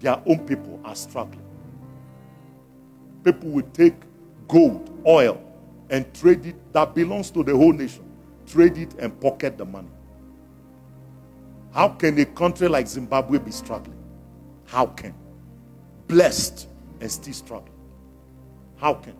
[0.00, 1.44] their own people are struggling.
[3.22, 3.94] People will take
[4.48, 5.38] gold, oil,
[5.90, 8.10] and trade it that belongs to the whole nation,
[8.46, 9.90] trade it and pocket the money.
[11.74, 13.98] How can a country like Zimbabwe be struggling?
[14.64, 15.14] How can?
[16.08, 16.66] Blessed
[17.00, 17.74] and still struggling.
[18.76, 19.14] How can?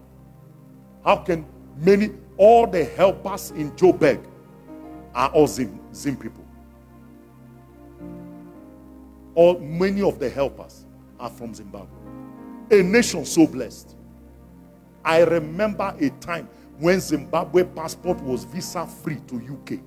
[1.05, 1.45] How can
[1.77, 4.25] many, all the helpers in Joburg
[5.15, 6.40] are all Zim, Zim people?
[9.35, 10.85] All many of the helpers
[11.19, 11.97] are from Zimbabwe.
[12.71, 13.97] A nation so blessed.
[15.05, 19.81] I remember a time when Zimbabwe passport was visa free to UK.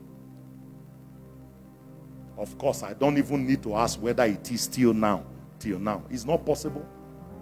[2.37, 5.23] Of course, I don't even need to ask whether it is still now.
[5.59, 6.03] Till now.
[6.09, 6.85] It's not possible.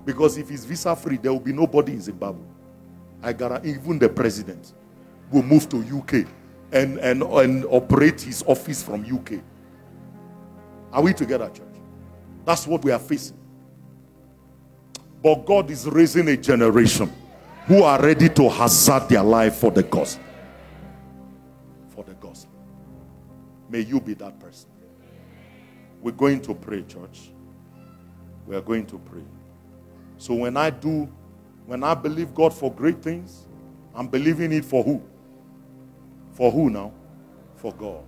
[0.05, 2.43] Because if it's visa free, there will be nobody in Zimbabwe.
[3.23, 4.73] I got even the president
[5.31, 6.27] will move to UK
[6.71, 9.41] and, and, and operate his office from UK.
[10.91, 11.70] Are we together, church?
[12.45, 13.37] That's what we are facing.
[15.23, 17.11] But God is raising a generation
[17.65, 20.23] who are ready to hazard their life for the gospel.
[21.89, 22.51] For the gospel.
[23.69, 24.69] May you be that person.
[26.01, 27.31] We're going to pray, church.
[28.47, 29.23] We are going to pray.
[30.17, 31.07] So when I do,
[31.67, 33.47] when I believe God for great things,
[33.93, 35.01] I'm believing it for who?
[36.33, 36.91] For who now?
[37.57, 38.03] For God.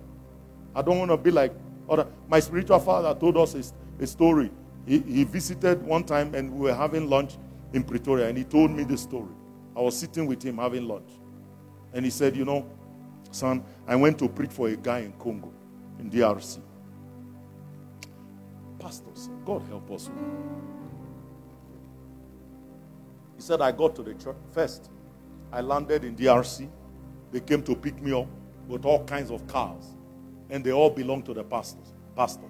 [0.74, 1.52] I don't want to be like
[1.88, 2.06] other.
[2.28, 3.62] My spiritual father told us a,
[4.00, 4.50] a story.
[4.86, 7.36] He, he visited one time and we were having lunch
[7.72, 9.32] in Pretoria and he told me the story.
[9.76, 11.10] I was sitting with him having lunch.
[11.92, 12.66] And he said, You know,
[13.30, 15.52] son, I went to preach for a guy in Congo,
[15.98, 16.60] in DRC.
[18.78, 20.10] Pastors, God help us.
[23.36, 24.90] He said, I got to the church first.
[25.52, 26.68] I landed in DRC.
[27.32, 28.28] They came to pick me up
[28.68, 29.84] with all kinds of cars.
[30.50, 32.46] And they all belonged to the pastors, pastor.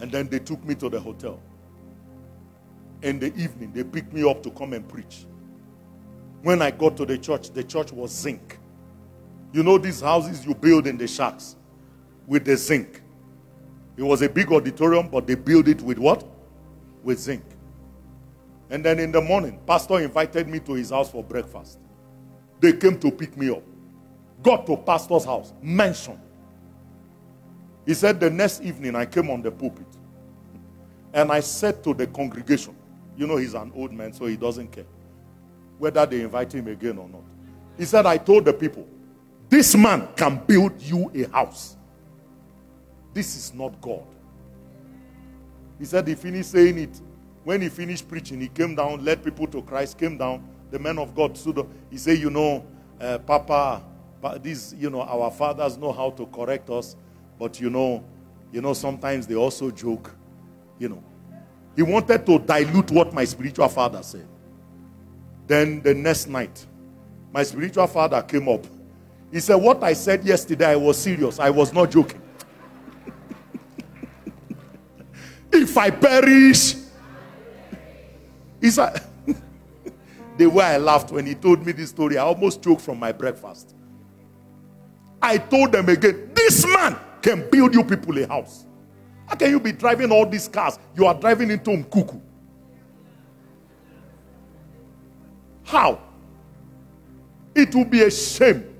[0.00, 1.40] And then they took me to the hotel.
[3.02, 5.26] In the evening, they picked me up to come and preach.
[6.42, 8.58] When I got to the church, the church was zinc.
[9.52, 11.56] You know these houses you build in the shacks
[12.26, 13.02] with the zinc.
[13.96, 16.24] It was a big auditorium, but they built it with what?
[17.02, 17.44] With zinc.
[18.70, 21.78] And then in the morning, pastor invited me to his house for breakfast.
[22.60, 23.62] They came to pick me up.
[24.42, 26.18] Got to pastor's house, mansion.
[27.86, 29.86] He said the next evening I came on the pulpit
[31.12, 32.76] and I said to the congregation,
[33.16, 34.86] you know he's an old man so he doesn't care
[35.78, 37.22] whether they invite him again or not.
[37.78, 38.86] He said I told the people,
[39.48, 41.76] this man can build you a house.
[43.12, 44.04] This is not God.
[45.78, 47.00] He said he finished saying it.
[47.42, 50.46] When he finished preaching, he came down, led people to Christ, came down.
[50.70, 51.66] The man of God stood up.
[51.90, 52.64] He said, You know,
[53.00, 53.82] uh, Papa,
[54.42, 56.94] these, you know, our fathers know how to correct us,
[57.40, 58.04] but you know,
[58.52, 60.14] you know, sometimes they also joke,
[60.78, 61.02] you know.
[61.74, 64.28] He wanted to dilute what my spiritual father said.
[65.46, 66.66] Then the next night,
[67.32, 68.66] my spiritual father came up.
[69.32, 71.38] He said, What I said yesterday, I was serious.
[71.38, 72.20] I was not joking.
[75.52, 76.74] if I perish,
[78.60, 79.02] he said,
[80.36, 83.12] the way I laughed when he told me this story, I almost choked from my
[83.12, 83.74] breakfast.
[85.22, 88.66] I told them again, this man can build you people a house.
[89.26, 90.78] How can you be driving all these cars?
[90.96, 92.20] You are driving into Mkuku.
[95.64, 96.00] How?
[97.54, 98.74] It will be a shame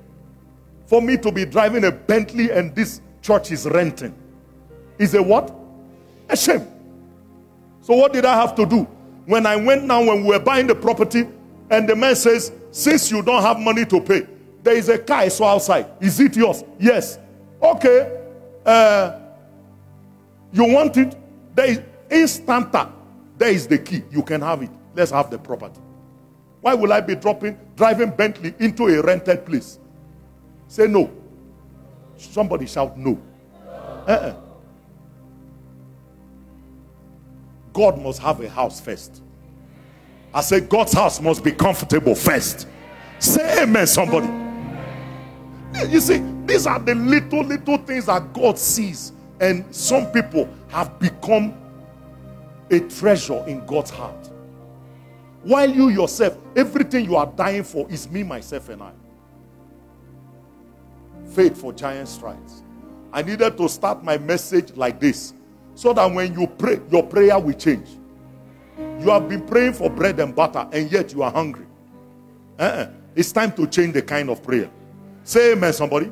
[0.87, 4.15] for me to be driving a Bentley and this church is renting.
[4.99, 5.55] Is a what?
[6.29, 6.67] A shame.
[7.81, 8.85] So what did I have to do?
[9.27, 11.27] When I went now, when we were buying the property,
[11.71, 14.27] and the man says, Since you don't have money to pay,
[14.63, 15.87] there is a car I saw outside.
[16.01, 16.65] Is it yours?
[16.79, 17.19] Yes.
[17.63, 18.20] Okay.
[18.65, 19.19] Uh,
[20.53, 21.17] you want it?
[21.55, 22.91] There is instanta.
[23.39, 24.03] There is the key.
[24.11, 24.71] You can have it.
[24.95, 25.81] Let's have the property.
[26.61, 29.79] Why will I be dropping, driving Bentley into a rented place?
[30.69, 31.11] Say no.
[32.17, 33.21] Somebody shout no.
[34.07, 34.35] Uh-uh.
[37.73, 39.23] God must have a house first.
[40.35, 42.67] I say God's house must be comfortable first.
[43.19, 44.29] Say amen, somebody.
[45.89, 46.19] You see,
[46.51, 49.13] these are the little, little things that God sees.
[49.41, 51.55] And some people have become
[52.71, 54.31] a treasure in God's heart.
[55.43, 58.93] While you yourself, everything you are dying for is me, myself, and I.
[61.31, 62.65] Faith for giant strides.
[63.13, 65.35] I needed to start my message like this
[65.75, 67.89] so that when you pray, your prayer will change.
[68.99, 71.67] You have been praying for bread and butter, and yet you are hungry.
[72.59, 72.89] Uh-uh.
[73.15, 74.69] It's time to change the kind of prayer.
[75.25, 76.11] Say amen, somebody.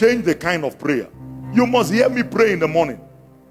[0.00, 1.08] Change the kind of prayer.
[1.52, 2.98] You must hear me pray in the morning.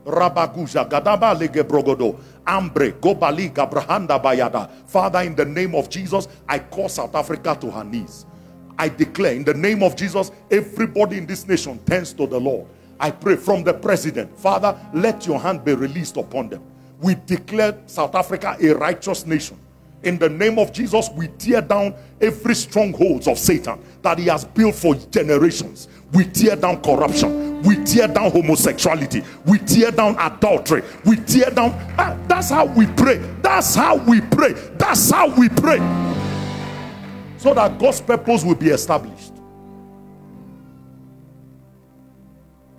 [0.04, 4.68] Rabaguja Gadaba Lege Brogodo Ambre Gobali Gabrahanda Bayada.
[4.90, 8.26] Father, in the name of Jesus, I call South Africa to her knees.
[8.80, 12.66] I declare in the name of Jesus, everybody in this nation turns to the Lord.
[13.00, 16.64] I pray from the president, Father, let your hand be released upon them.
[17.00, 19.60] We declare South Africa a righteous nation.
[20.04, 24.46] In the name of Jesus, we tear down every strongholds of Satan that he has
[24.46, 25.90] built for generations.
[26.14, 27.62] We tear down corruption.
[27.64, 29.24] We tear down homosexuality.
[29.46, 30.84] We tear down adultery.
[31.06, 31.72] We tear down.
[31.98, 33.18] Ah, that's how we pray.
[33.42, 34.54] That's how we pray.
[34.54, 35.80] That's how we pray.
[37.38, 39.34] So that God's purpose will be established.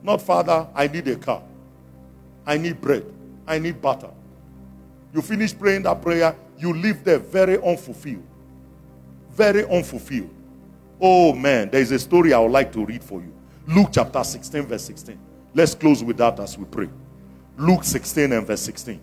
[0.02, 1.42] Not, Father, I need a car.
[2.46, 3.04] I need bread.
[3.46, 4.10] I need butter.
[5.12, 8.26] You finish praying that prayer, you live there very unfulfilled.
[9.30, 10.34] very unfulfilled.
[11.00, 13.32] Oh man, there is a story I would like to read for you.
[13.66, 15.18] Luke chapter 16, verse 16.
[15.54, 16.90] Let's close with that as we pray.
[17.56, 19.00] Luke 16 and verse 16.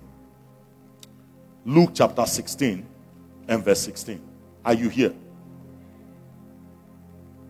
[1.66, 2.86] Luke chapter 16
[3.48, 4.22] and verse 16.
[4.64, 5.14] Are you here?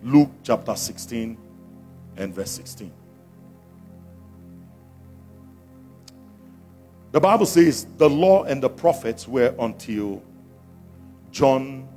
[0.04, 1.38] Luke chapter 16
[2.16, 2.92] and verse 16.
[7.18, 10.22] The Bible says the law and the prophets were until
[11.32, 11.90] John,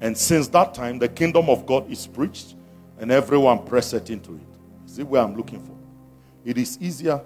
[0.00, 2.54] and since that time the kingdom of God is preached
[2.98, 4.46] and everyone presseth into it.
[4.86, 5.76] See where I'm looking for.
[6.46, 7.20] It is easier.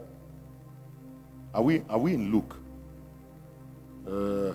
[1.55, 2.57] Are we are we in Luke?
[4.05, 4.53] Uh,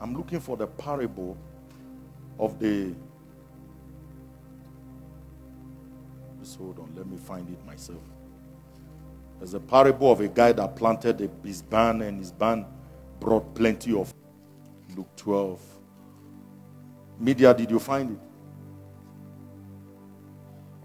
[0.00, 1.36] I'm looking for the parable
[2.38, 2.94] of the.
[6.40, 7.98] Just hold on, let me find it myself.
[9.40, 12.66] There's a parable of a guy that planted a, his barn, and his barn
[13.18, 14.12] brought plenty of.
[14.94, 15.60] Luke 12.
[17.18, 18.18] Media, did you find it?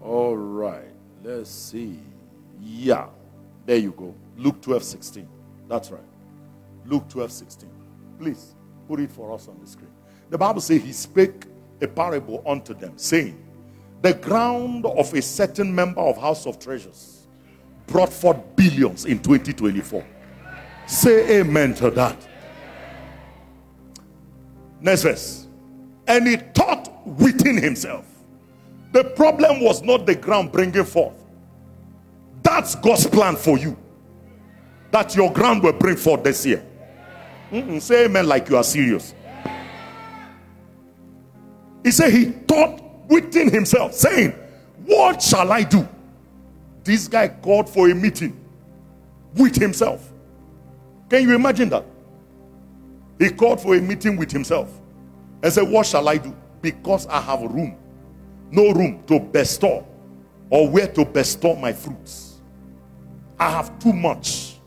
[0.02, 0.90] All right,
[1.22, 2.00] let's see.
[2.58, 3.08] Yeah,
[3.66, 4.14] there you go.
[4.38, 5.28] Luke 12 16.
[5.68, 6.00] That's right.
[6.86, 7.70] Luke 12 16.
[8.18, 8.54] Please
[8.88, 9.90] put it for us on the screen.
[10.30, 11.44] The Bible says he spake
[11.82, 13.38] a parable unto them, saying,
[14.00, 17.15] The ground of a certain member of House of Treasures
[17.86, 20.04] brought forth billions in 2024.
[20.86, 22.16] Say amen to that.
[24.80, 25.46] Next verse.
[26.06, 28.04] And he thought within himself.
[28.92, 31.16] The problem was not the ground bringing forth.
[32.42, 33.76] That's God's plan for you.
[34.92, 36.64] That your ground will bring forth this year.
[37.50, 39.14] Mm-mm, say amen like you are serious.
[41.82, 44.32] He said he thought within himself, saying,
[44.84, 45.86] What shall I do?
[46.86, 48.38] This guy called for a meeting
[49.34, 50.12] with himself.
[51.10, 51.84] Can you imagine that?
[53.18, 54.70] He called for a meeting with himself
[55.42, 56.32] and said, What shall I do?
[56.62, 57.76] Because I have room,
[58.52, 59.84] no room to bestow
[60.48, 62.40] or where to bestow my fruits.
[63.36, 64.58] I have too much.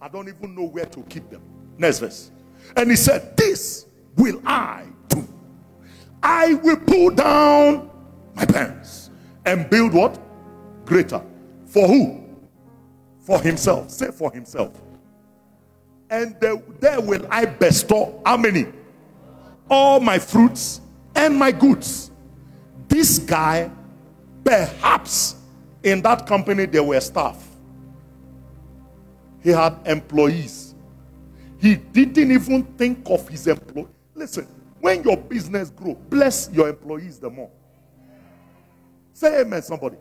[0.00, 1.42] I don't even know where to keep them.
[1.78, 2.30] Next verse.
[2.76, 3.86] And he said, This
[4.16, 5.26] will I do.
[6.22, 7.90] I will pull down
[8.36, 9.10] my pants
[9.44, 10.16] and build what?
[10.84, 11.20] Greater.
[11.76, 12.24] For who?
[13.20, 13.90] For himself.
[13.90, 14.72] Say for himself.
[16.08, 18.64] And there, there will I bestow how many?
[19.68, 20.80] All my fruits
[21.14, 22.10] and my goods.
[22.88, 23.70] This guy,
[24.42, 25.36] perhaps
[25.82, 27.46] in that company there were staff.
[29.42, 30.66] He had employees
[31.58, 33.88] he didn't even think of his employee.
[34.14, 34.46] Listen,
[34.80, 37.50] when your business grow, bless your employees the more.
[39.12, 39.96] Say amen, somebody.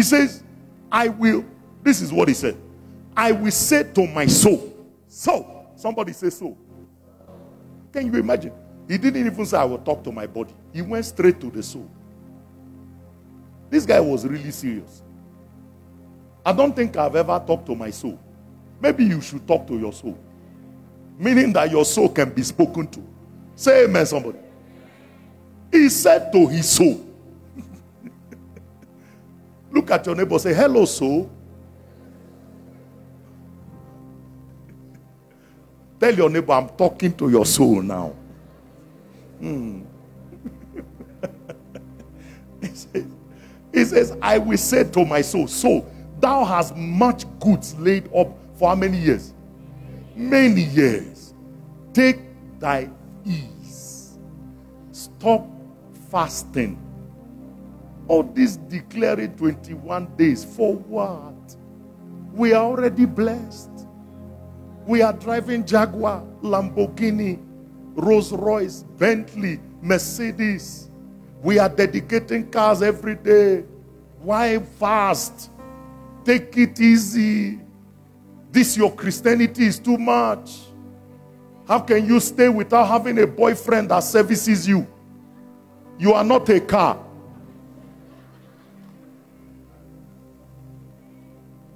[0.00, 0.42] He says,
[0.90, 1.44] I will,
[1.82, 2.56] this is what he said.
[3.14, 4.74] I will say to my soul,
[5.08, 6.56] So, Somebody say so.
[7.92, 8.54] Can you imagine?
[8.88, 10.54] He didn't even say, I will talk to my body.
[10.72, 11.86] He went straight to the soul.
[13.68, 15.02] This guy was really serious.
[16.46, 18.18] I don't think I've ever talked to my soul.
[18.80, 20.18] Maybe you should talk to your soul.
[21.18, 23.06] Meaning that your soul can be spoken to.
[23.54, 24.38] Say amen, somebody.
[25.70, 27.09] He said to his soul.
[29.70, 31.30] Look at your neighbor, say, Hello, soul.
[36.00, 38.14] Tell your neighbor, I'm talking to your soul now.
[39.38, 39.82] Hmm.
[42.62, 43.06] he, says,
[43.72, 45.86] he says, I will say to my soul, Soul,
[46.18, 49.34] thou hast much goods laid up for how many years?
[50.16, 51.34] Many years.
[51.92, 52.18] Take
[52.58, 52.88] thy
[53.24, 54.18] ease.
[54.92, 55.46] Stop
[56.10, 56.78] fasting.
[58.10, 60.44] All this declared 21 days.
[60.44, 61.54] For what?
[62.32, 63.70] We are already blessed.
[64.84, 67.38] We are driving Jaguar, Lamborghini,
[67.94, 70.90] Rolls Royce, Bentley, Mercedes.
[71.40, 73.62] We are dedicating cars every day.
[74.18, 75.52] Why fast?
[76.24, 77.60] Take it easy.
[78.50, 80.58] This your Christianity is too much.
[81.64, 84.84] How can you stay without having a boyfriend that services you?
[85.96, 87.06] You are not a car.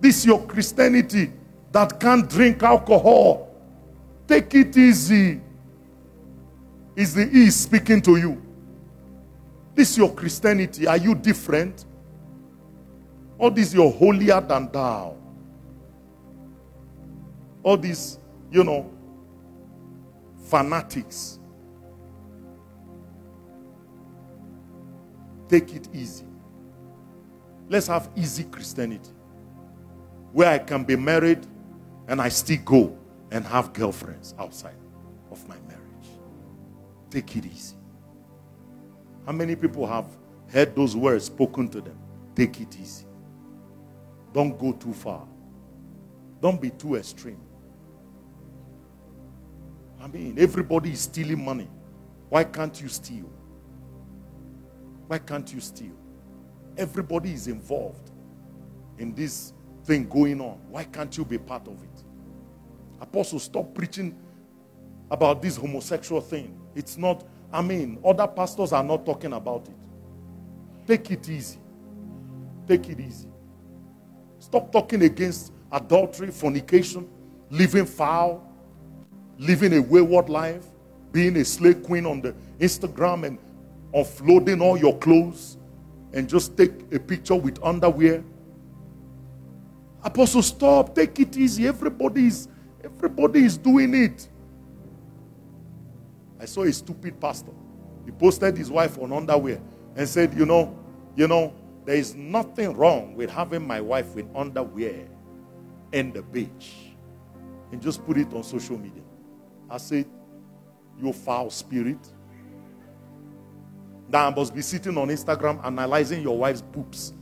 [0.04, 1.32] This your Christianity
[1.72, 3.48] that can't drink alcohol.
[4.28, 5.40] Take it easy.
[6.94, 8.42] Is the E speaking to you?
[9.74, 10.86] This your Christianity.
[10.86, 11.86] Are you different?
[13.38, 15.16] Or this your holier than thou?
[17.62, 18.18] all these,
[18.50, 18.90] you know,
[20.44, 21.38] fanatics.
[25.48, 26.26] Take it easy.
[27.70, 29.13] Let's have easy Christianity
[30.34, 31.46] where I can be married
[32.08, 32.98] and I still go
[33.30, 34.74] and have girlfriends outside
[35.30, 36.08] of my marriage.
[37.08, 37.76] Take it easy.
[39.24, 40.06] How many people have
[40.48, 41.96] heard those words spoken to them?
[42.34, 43.06] Take it easy.
[44.32, 45.24] Don't go too far.
[46.42, 47.40] Don't be too extreme.
[50.00, 51.70] I mean, everybody is stealing money.
[52.28, 53.30] Why can't you steal?
[55.06, 55.96] Why can't you steal?
[56.76, 58.10] Everybody is involved
[58.98, 59.53] in this
[59.84, 60.58] thing going on.
[60.70, 62.04] Why can't you be part of it?
[63.00, 64.16] Apostle, stop preaching
[65.10, 66.58] about this homosexual thing.
[66.74, 70.86] It's not, I mean, other pastors are not talking about it.
[70.86, 71.58] Take it easy.
[72.66, 73.28] Take it easy.
[74.38, 77.08] Stop talking against adultery, fornication,
[77.50, 78.46] living foul,
[79.38, 80.64] living a wayward life,
[81.12, 83.38] being a slave queen on the Instagram and
[83.94, 85.56] offloading all your clothes
[86.12, 88.22] and just take a picture with underwear.
[90.04, 91.66] Apostle, stop, take it easy.
[91.66, 92.48] Everybody is
[92.84, 94.28] everybody is doing it.
[96.38, 97.52] I saw a stupid pastor.
[98.04, 99.60] He posted his wife on underwear
[99.96, 100.78] and said, You know,
[101.16, 101.54] you know,
[101.86, 105.08] there is nothing wrong with having my wife with underwear
[105.92, 106.72] in the beach.
[107.72, 109.02] And just put it on social media.
[109.70, 110.06] I said,
[111.00, 112.06] You foul spirit.
[114.10, 117.14] Now I must be sitting on Instagram analyzing your wife's boobs.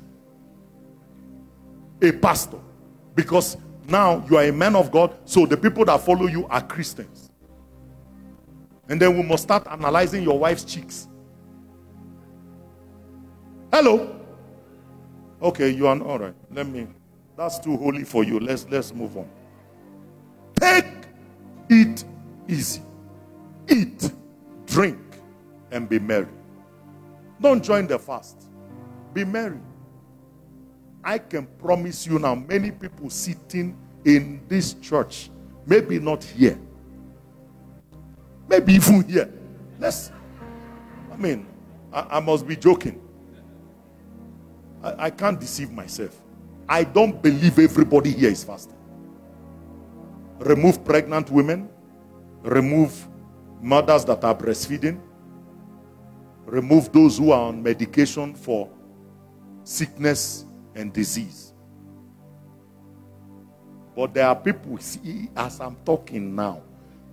[2.02, 2.58] A pastor.
[3.14, 3.56] Because
[3.88, 7.30] now you are a man of God, so the people that follow you are Christians.
[8.88, 11.08] And then we must start analyzing your wife's cheeks.
[13.72, 14.20] Hello.
[15.40, 16.34] Okay, you are all right.
[16.50, 16.86] Let me.
[17.36, 18.38] That's too holy for you.
[18.38, 19.28] Let's let's move on.
[20.54, 20.84] Take
[21.70, 22.04] it
[22.46, 22.82] easy.
[23.68, 24.12] Eat,
[24.66, 24.98] drink,
[25.70, 26.28] and be merry.
[27.40, 28.48] Don't join the fast.
[29.14, 29.58] Be merry.
[31.04, 35.30] I can promise you now, many people sitting in this church,
[35.66, 36.58] maybe not here,
[38.48, 39.32] maybe even here.
[39.78, 40.12] Let's,
[41.12, 41.46] I mean,
[41.92, 43.00] I, I must be joking.
[44.82, 46.20] I, I can't deceive myself.
[46.68, 48.76] I don't believe everybody here is fasting.
[50.38, 51.68] Remove pregnant women,
[52.42, 53.08] remove
[53.60, 55.00] mothers that are breastfeeding,
[56.46, 58.68] remove those who are on medication for
[59.64, 60.44] sickness
[60.74, 61.52] and disease.
[63.94, 66.62] But there are people, see, as I'm talking now,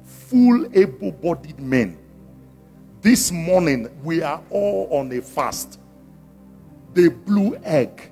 [0.03, 1.97] full able bodied men.
[3.01, 5.79] This morning, we are all on a fast.
[6.93, 8.11] The blue egg,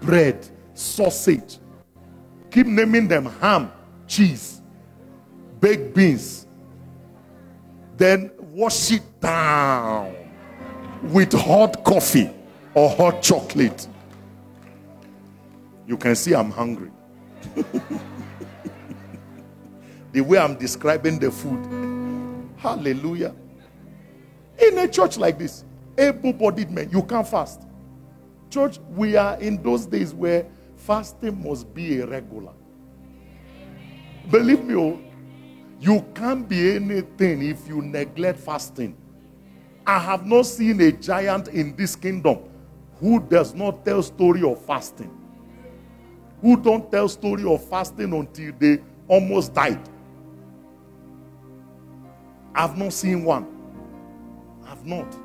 [0.00, 1.58] bread, sausage.
[2.50, 3.72] Keep naming them ham,
[4.06, 4.60] cheese,
[5.60, 6.46] baked beans.
[7.96, 10.14] Then wash it down
[11.02, 12.30] with hot coffee
[12.74, 13.88] or hot chocolate.
[15.86, 16.90] You can see I'm hungry.
[20.12, 21.64] the way I'm describing the food.
[22.56, 23.34] Hallelujah.
[24.58, 25.64] In a church like this,
[25.98, 27.62] able bodied men, you can't fast.
[28.50, 30.46] Church, we are in those days where
[30.76, 32.52] fasting must be a regular.
[34.30, 35.00] Believe me, oh,
[35.80, 38.96] you can't be anything if you neglect fasting.
[39.86, 42.38] I have not seen a giant in this kingdom
[43.00, 45.10] who does not tell story of fasting.
[46.40, 48.78] Who don't tell story of fasting until they
[49.08, 49.80] almost died.
[52.54, 53.46] I've not seen one.
[54.66, 55.16] I've not.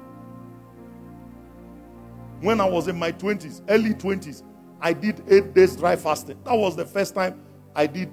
[2.42, 4.44] When I was in my 20s, early 20s,
[4.82, 6.38] I did eight days dry fasting.
[6.46, 7.42] That was the first time
[7.76, 8.10] I did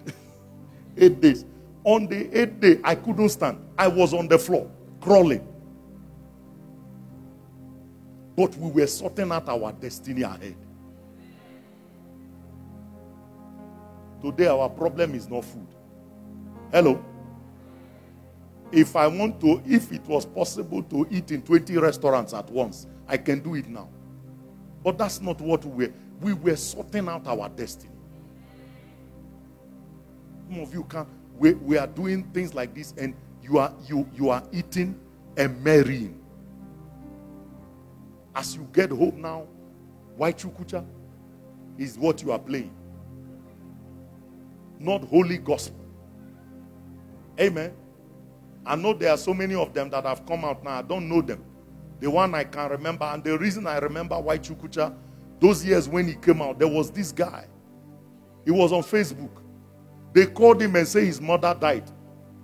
[0.96, 1.44] eight days.
[1.84, 3.58] On the eighth day, I couldn't stand.
[3.78, 4.68] I was on the floor,
[5.00, 5.46] crawling.
[8.36, 10.54] But we were sorting out our destiny ahead.
[14.22, 15.66] Today, our problem is not food.
[16.70, 17.02] Hello?
[18.72, 22.86] If I want to, if it was possible to eat in 20 restaurants at once,
[23.08, 23.88] I can do it now.
[24.82, 25.92] But that's not what we were.
[26.20, 27.92] We were sorting out our destiny.
[30.48, 31.06] Some of you can
[31.38, 34.98] we, we are doing things like this, and you are you you are eating
[35.36, 36.18] and marrying.
[38.36, 39.46] As you get home now,
[40.14, 40.84] white chukucha
[41.78, 42.70] is what you are playing.
[44.78, 45.80] Not holy gospel.
[47.40, 47.72] Amen.
[48.66, 50.78] I know there are so many of them that have come out now.
[50.78, 51.42] I don't know them.
[52.00, 54.94] The one I can remember, and the reason I remember White Chukucha,
[55.40, 57.46] those years when he came out, there was this guy.
[58.44, 59.30] He was on Facebook.
[60.12, 61.90] They called him and say his mother died.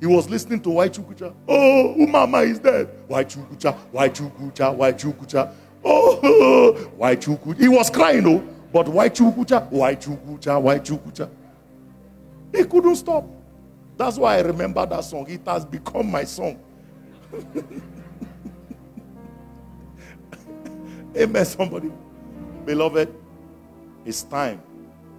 [0.01, 1.35] He was listening to White Chukucha.
[1.47, 2.89] Oh, Umama is dead.
[3.09, 5.55] White Chukucha, White Chukucha, White Chukucha.
[6.35, 7.59] Oh, White Chukucha.
[7.59, 8.43] He was crying, oh,
[8.73, 11.29] but why Chukucha, White Chukucha, White Chukucha.
[12.55, 13.25] He couldn't stop.
[13.97, 15.29] That's why I remember that song.
[15.29, 16.59] It has become my song.
[21.17, 21.91] Amen, somebody.
[22.65, 23.13] Beloved,
[24.05, 24.63] it's time.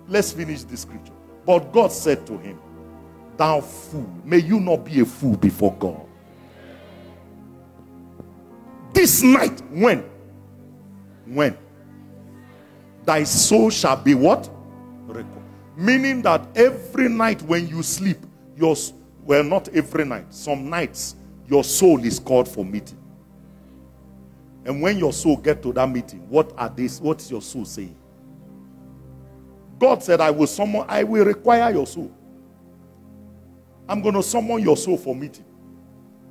[0.07, 1.13] Let's finish this scripture.
[1.45, 2.59] But God said to him,
[3.37, 6.05] Thou fool, may you not be a fool before God.
[8.93, 10.03] This night, when?
[11.25, 11.57] When?
[13.05, 14.49] Thy soul shall be what?
[15.75, 18.17] Meaning that every night when you sleep,
[18.55, 18.75] your
[19.23, 21.15] well, not every night, some nights,
[21.47, 22.99] your soul is called for meeting.
[24.65, 27.01] And when your soul get to that meeting, what are this?
[27.01, 27.95] What's your soul saying?
[29.79, 32.11] God said, I will summon, I will require your soul.
[33.87, 35.45] I'm going to summon your soul for meeting.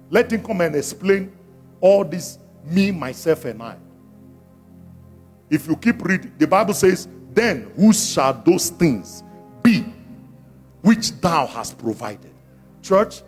[0.08, 1.32] Let him come and explain
[1.80, 3.76] all this, me, myself, and I.
[5.52, 9.22] If you keep reading, the Bible says, Then who shall those things
[9.62, 9.84] be
[10.80, 12.32] which thou hast provided?
[12.80, 13.22] Church,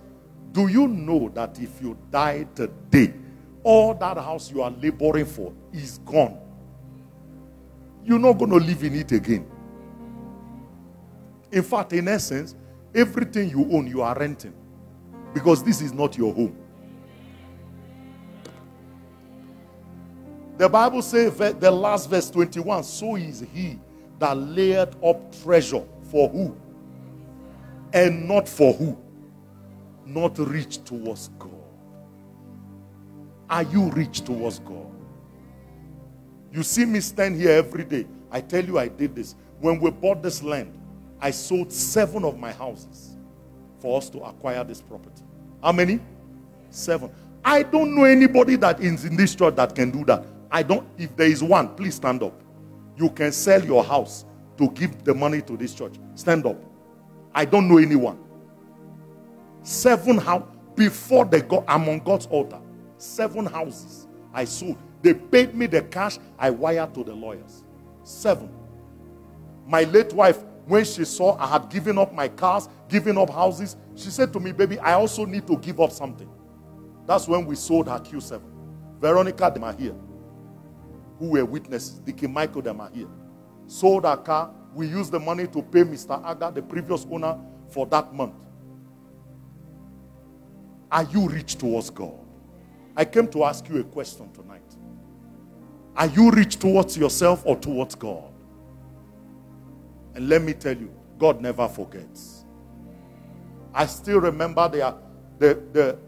[0.52, 3.12] do you know that if you die today,
[3.62, 6.38] all that house you are laboring for is gone?
[8.06, 9.46] You're not going to live in it again.
[11.52, 12.54] In fact, in essence,
[12.94, 14.54] everything you own, you are renting
[15.34, 16.56] because this is not your home.
[20.56, 23.78] The Bible says, the last verse 21 so is he
[24.18, 26.56] that laid up treasure for who?
[27.92, 28.96] And not for who?
[30.06, 31.50] Not rich towards God.
[33.50, 34.90] Are you rich towards God?
[36.52, 38.06] You see me stand here every day.
[38.30, 39.34] I tell you, I did this.
[39.60, 40.72] When we bought this land,
[41.20, 43.16] I sold seven of my houses
[43.80, 45.22] for us to acquire this property.
[45.62, 46.00] How many?
[46.70, 47.10] Seven.
[47.44, 50.24] I don't know anybody that is in this church that can do that.
[50.54, 52.40] I don't, if there is one, please stand up.
[52.96, 54.24] You can sell your house
[54.56, 55.94] to give the money to this church.
[56.14, 56.56] Stand up.
[57.34, 58.20] I don't know anyone.
[59.64, 60.44] Seven house
[60.76, 62.60] before they got I'm on God's altar.
[62.98, 64.78] Seven houses I sold.
[65.02, 67.64] They paid me the cash I wired to the lawyers.
[68.04, 68.48] Seven.
[69.66, 73.76] My late wife, when she saw I had given up my cars, given up houses,
[73.96, 76.30] she said to me, Baby, I also need to give up something.
[77.08, 78.40] That's when we sold her Q7.
[79.00, 79.96] Veronica, they are here
[81.24, 82.00] who were witnesses.
[82.00, 83.08] Dickie Michael, them are here.
[83.66, 84.52] Sold our car.
[84.74, 86.22] We used the money to pay Mr.
[86.22, 87.38] Aga, the previous owner,
[87.70, 88.34] for that month.
[90.92, 92.18] Are you rich towards God?
[92.96, 94.62] I came to ask you a question tonight.
[95.96, 98.30] Are you rich towards yourself or towards God?
[100.14, 102.44] And let me tell you, God never forgets.
[103.72, 104.94] I still remember the,
[105.38, 105.98] the, the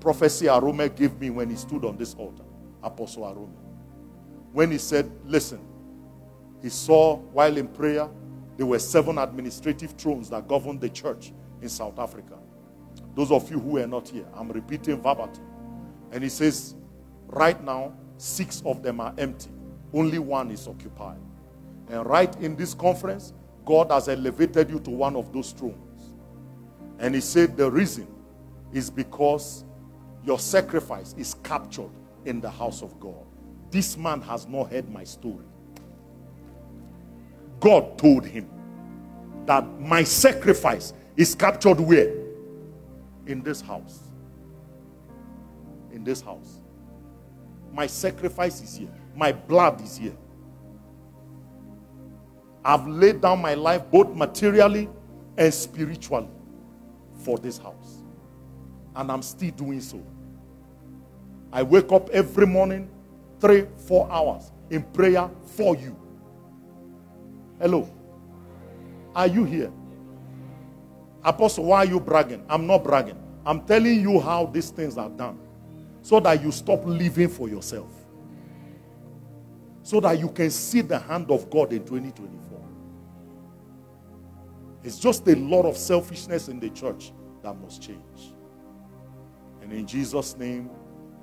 [0.00, 2.44] prophecy Arome gave me when he stood on this altar,
[2.82, 3.59] Apostle Arome
[4.52, 5.60] when he said, Listen,
[6.62, 8.08] he saw while in prayer,
[8.56, 11.32] there were seven administrative thrones that governed the church
[11.62, 12.38] in South Africa.
[13.14, 15.44] Those of you who are not here, I'm repeating verbatim.
[16.12, 16.74] And he says,
[17.26, 19.50] Right now, six of them are empty,
[19.92, 21.18] only one is occupied.
[21.88, 23.32] And right in this conference,
[23.64, 26.14] God has elevated you to one of those thrones.
[26.98, 28.06] And he said, The reason
[28.72, 29.64] is because
[30.24, 31.90] your sacrifice is captured
[32.24, 33.26] in the house of God.
[33.70, 35.44] This man has not heard my story.
[37.60, 38.48] God told him
[39.46, 42.12] that my sacrifice is captured where?
[43.26, 44.00] In this house.
[45.92, 46.60] In this house.
[47.72, 48.92] My sacrifice is here.
[49.14, 50.16] My blood is here.
[52.64, 54.88] I've laid down my life both materially
[55.36, 56.28] and spiritually
[57.24, 58.02] for this house.
[58.96, 60.02] And I'm still doing so.
[61.52, 62.88] I wake up every morning
[63.40, 65.96] three, four hours in prayer for you.
[67.58, 67.90] Hello.
[69.14, 69.72] Are you here?
[71.22, 72.44] Apostle, why are you bragging?
[72.48, 73.18] I'm not bragging.
[73.44, 75.38] I'm telling you how these things are done
[76.02, 77.90] so that you stop living for yourself.
[79.82, 82.60] So that you can see the hand of God in 2024.
[84.82, 87.12] It's just a lot of selfishness in the church
[87.42, 88.34] that must change.
[89.60, 90.70] And in Jesus' name,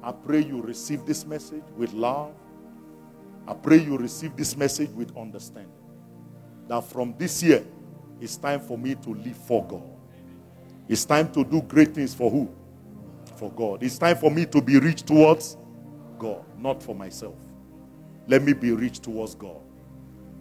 [0.08, 2.32] I pray you receive this message with love.
[3.46, 5.74] I pray you receive this message with understanding.
[6.70, 7.66] That from this year,
[8.22, 9.84] it's time for me to live for God.
[10.88, 12.50] It's time to do great things for who?
[13.36, 13.84] For God.
[13.84, 15.58] It's time for me to be rich towards
[16.18, 17.36] God, not for myself.
[18.28, 19.60] Let me be rich towards God.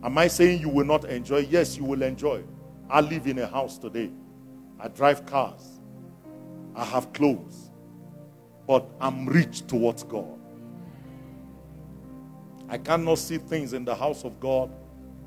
[0.01, 1.38] Am I saying you will not enjoy?
[1.38, 2.44] Yes, you will enjoy.
[2.88, 4.12] I live in a house today.
[4.78, 5.80] I drive cars.
[6.76, 7.65] I have clothes
[8.66, 10.38] but I'm rich towards God.
[12.68, 14.70] I cannot see things in the house of God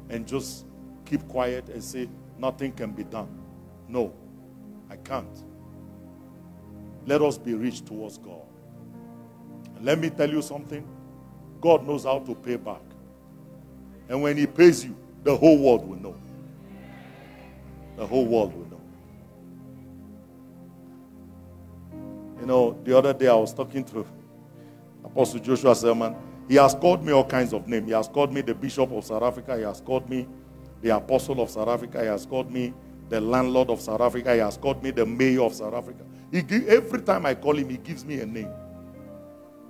[0.10, 0.66] and just
[1.06, 3.30] keep quiet and say nothing can be done.
[3.88, 4.14] No,
[4.90, 5.44] I can't.
[7.06, 8.42] Let us be rich towards God.
[9.82, 10.86] Let me tell you something
[11.62, 12.82] God knows how to pay back.
[14.10, 16.16] And when He pays you, the whole world will know.
[17.96, 18.69] The whole world will know.
[22.40, 24.06] You know, the other day I was talking to
[25.04, 26.16] Apostle Joshua Selman.
[26.48, 27.88] He has called me all kinds of names.
[27.88, 29.58] He has called me the Bishop of South Africa.
[29.58, 30.28] He has called me
[30.82, 32.02] the Apostle of South Africa.
[32.02, 32.74] He has called me
[33.10, 34.34] the landlord of South Africa.
[34.34, 36.04] He has called me the mayor of South Africa.
[36.32, 38.52] Give, every time I call him, he gives me a name.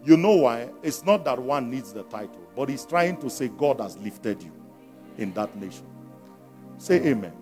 [0.05, 0.69] You know why?
[0.83, 4.41] It's not that one needs the title, but he's trying to say God has lifted
[4.43, 4.51] you
[5.17, 5.85] in that nation.
[6.77, 7.33] Say amen.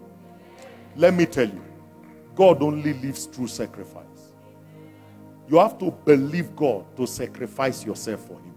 [0.95, 1.63] Let me tell you,
[2.33, 4.06] God only lives through sacrifice.
[5.49, 8.53] You have to believe God to sacrifice yourself for Him.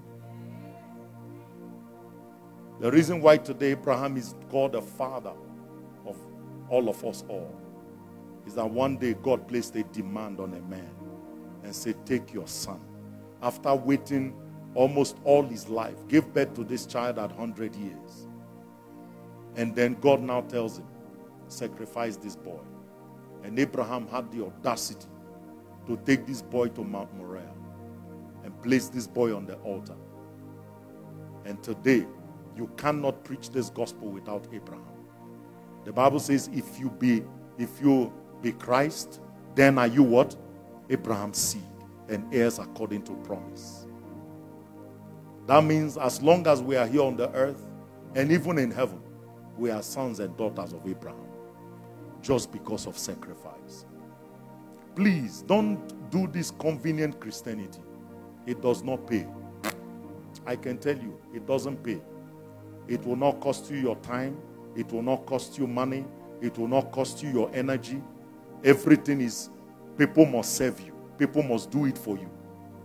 [2.80, 5.34] The reason why today Abraham is called the father
[6.06, 6.16] of
[6.68, 7.54] all of us all
[8.46, 10.90] is that one day God placed a demand on a man
[11.62, 12.80] and said, Take your son.
[13.42, 14.34] After waiting
[14.74, 18.26] almost all his life, give birth to this child at 100 years.
[19.56, 20.86] And then God now tells him,
[21.48, 22.60] Sacrifice this boy.
[23.44, 25.06] And Abraham had the audacity
[25.86, 27.54] to take this boy to Mount Moriah
[28.44, 29.96] and place this boy on the altar.
[31.44, 32.06] And today,
[32.56, 34.84] you cannot preach this gospel without Abraham.
[35.84, 37.22] The Bible says, if you be
[37.58, 38.12] if you
[38.42, 39.20] be Christ,
[39.54, 40.36] then are you what?
[40.88, 41.62] Abraham's seed
[42.08, 43.86] and heirs according to promise.
[45.46, 47.66] That means as long as we are here on the earth
[48.14, 49.00] and even in heaven,
[49.56, 51.20] we are sons and daughters of Abraham
[52.22, 53.59] just because of sacrifice.
[55.00, 57.80] Please don't do this convenient Christianity.
[58.46, 59.26] It does not pay.
[60.44, 62.02] I can tell you, it doesn't pay.
[62.86, 64.38] It will not cost you your time,
[64.76, 66.04] it will not cost you money,
[66.42, 68.02] it will not cost you your energy.
[68.62, 69.48] Everything is,
[69.96, 72.30] people must serve you, people must do it for you.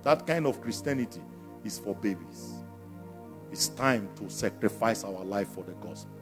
[0.04, 1.22] That kind of Christianity
[1.66, 2.64] is for babies.
[3.52, 6.16] It's time to sacrifice our life for the gospel.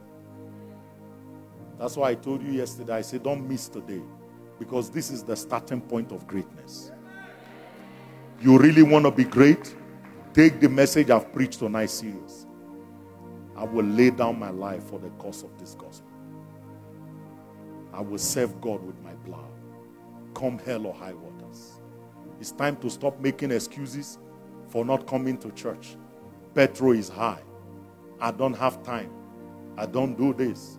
[1.78, 4.02] That's why I told you yesterday, I said, don't miss today
[4.58, 6.92] because this is the starting point of greatness.
[8.40, 9.74] You really want to be great?
[10.32, 12.46] Take the message I've preached tonight serious.
[13.56, 16.10] I will lay down my life for the cause of this gospel.
[17.92, 19.50] I will serve God with my blood,
[20.34, 21.80] come hell or high waters.
[22.40, 24.18] It's time to stop making excuses
[24.68, 25.96] for not coming to church.
[26.54, 27.42] Petrol is high.
[28.20, 29.10] I don't have time.
[29.76, 30.78] I don't do this.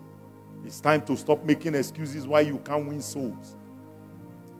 [0.65, 3.55] It's time to stop making excuses why you can't win souls.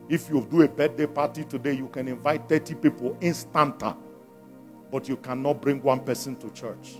[0.08, 3.96] If you do a birthday party today, you can invite 30 people instanta,
[4.90, 6.96] but you cannot bring one person to church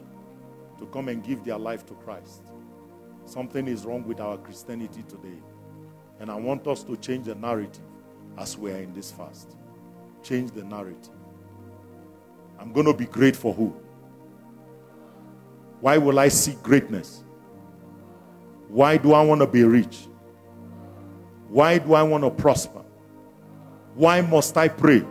[0.78, 2.42] to come and give their life to Christ.
[3.24, 5.38] Something is wrong with our Christianity today.
[6.18, 7.84] And I want us to change the narrative
[8.38, 9.56] as we are in this fast.
[10.22, 11.14] Change the narrative.
[12.58, 13.74] I'm going to be great for who?
[15.80, 17.22] Why will I seek greatness?
[18.68, 20.08] Why do I want to be rich?
[21.48, 22.82] Why do I want to prosper?
[23.96, 25.04] Why must I pray?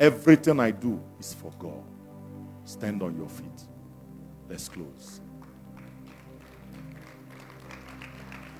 [0.00, 1.84] Everything I do is for God.
[2.64, 3.62] Stand on your feet.
[4.48, 5.20] Let's close.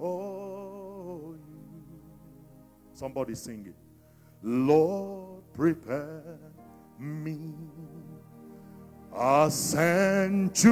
[0.00, 1.34] Oh.
[2.92, 3.74] Somebody sing it.
[4.42, 6.38] Lord, prepare
[6.98, 7.52] me
[9.16, 10.68] a sanctuary,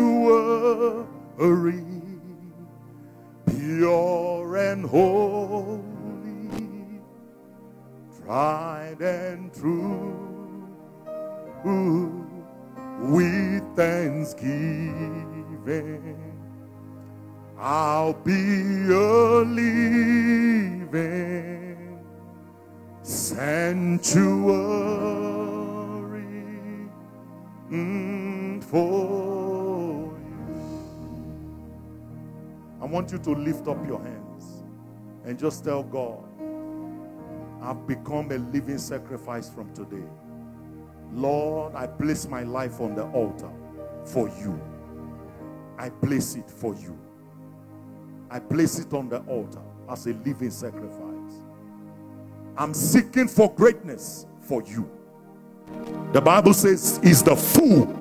[3.46, 5.82] pure and holy,
[8.24, 10.18] tried and true
[13.00, 16.21] with thanksgiving.
[17.64, 18.32] I'll be
[18.90, 20.90] a living
[23.02, 24.24] sanctuary
[27.70, 30.82] mm, for you.
[32.80, 34.64] I want you to lift up your hands
[35.24, 36.24] and just tell God,
[37.62, 40.08] I've become a living sacrifice from today.
[41.12, 43.52] Lord, I place my life on the altar
[44.04, 44.60] for you.
[45.78, 46.98] I place it for you.
[48.32, 49.60] I place it on the altar
[49.90, 51.42] as a living sacrifice.
[52.56, 54.90] I'm seeking for greatness for you.
[56.14, 57.94] The Bible says, is the fool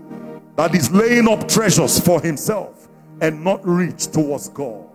[0.56, 2.88] that is laying up treasures for himself
[3.20, 4.88] and not reach towards God.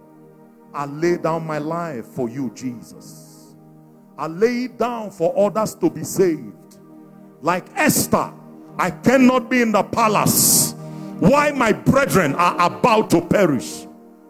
[0.73, 3.55] I lay down my life for you, Jesus.
[4.17, 6.79] I lay it down for others to be saved.
[7.43, 8.33] Like Esther,
[8.79, 10.73] I cannot be in the palace.
[11.21, 13.87] Why my brethren are about to perish.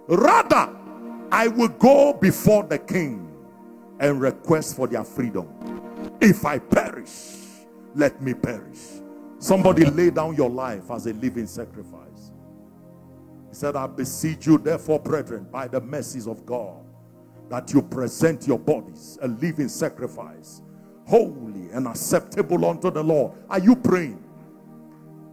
[0.09, 0.76] Rather,
[1.31, 3.32] I will go before the king
[3.98, 5.48] and request for their freedom.
[6.20, 7.36] If I perish,
[7.94, 8.78] let me perish.
[9.39, 12.32] Somebody lay down your life as a living sacrifice.
[13.48, 16.85] He said, I beseech you, therefore, brethren, by the mercies of God,
[17.48, 20.62] that you present your bodies a living sacrifice,
[21.07, 23.32] holy and acceptable unto the Lord.
[23.48, 24.23] Are you praying?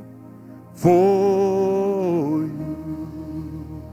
[0.83, 3.83] for you.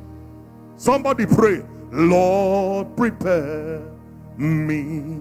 [0.76, 1.62] Somebody pray,
[1.92, 3.80] Lord, prepare
[4.36, 5.20] me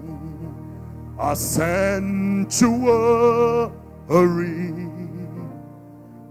[1.20, 2.50] a sanctuary,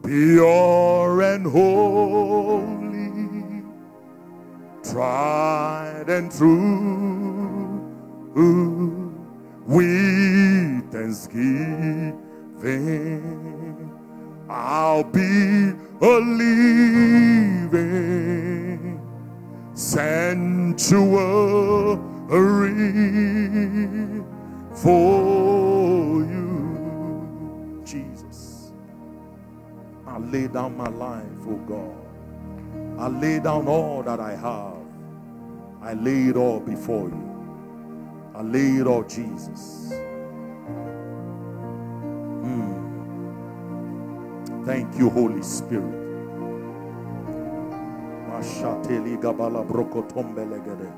[0.04, 3.64] pure and holy,
[4.84, 7.80] tried and true,
[9.66, 13.69] with thanksgiving.
[14.50, 17.80] I'll be a living
[19.76, 21.14] sanctuary
[24.74, 28.72] for you, Jesus.
[30.08, 31.96] I lay down my life, oh God.
[33.00, 34.78] I lay down all that I have.
[35.84, 37.30] I lay it all before you.
[38.34, 39.94] I lay it all, Jesus.
[44.66, 45.96] Thank you, Holy Spirit.
[48.30, 50.92] Mashateli gabala brokotombelegede.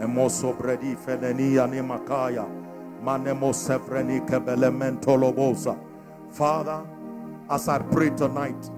[0.00, 2.46] Emoso bredi feleni animakaya.
[3.04, 5.76] Manemo sevreni kebelemento lobosa.
[6.30, 6.82] Father,
[7.50, 8.70] as I pray tonight,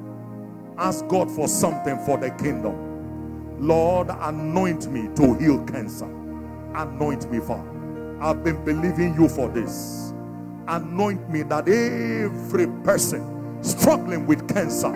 [0.79, 2.75] ask God for something for the kingdom.
[3.61, 6.09] Lord, anoint me to heal cancer.
[6.75, 7.71] Anoint me, Father.
[8.21, 10.13] I've been believing you for this.
[10.67, 13.34] Anoint me that every person
[13.65, 14.91] struggling with cancer,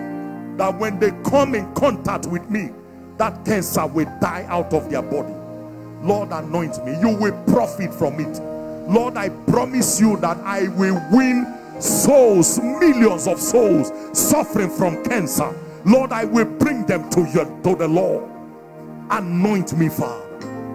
[0.57, 2.71] that when they come in contact with me,
[3.17, 5.33] that cancer will die out of their body.
[6.01, 6.97] Lord, anoint me.
[6.99, 8.39] You will profit from it.
[8.89, 11.45] Lord, I promise you that I will win
[11.79, 15.53] souls, millions of souls suffering from cancer.
[15.85, 18.29] Lord, I will bring them to you, to the Lord.
[19.11, 20.25] Anoint me, Father.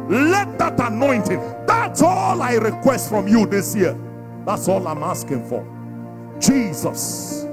[0.08, 3.98] Let that anointing, that's all I request from you this year.
[4.44, 5.64] That's all I'm asking for.
[6.38, 7.43] Jesus,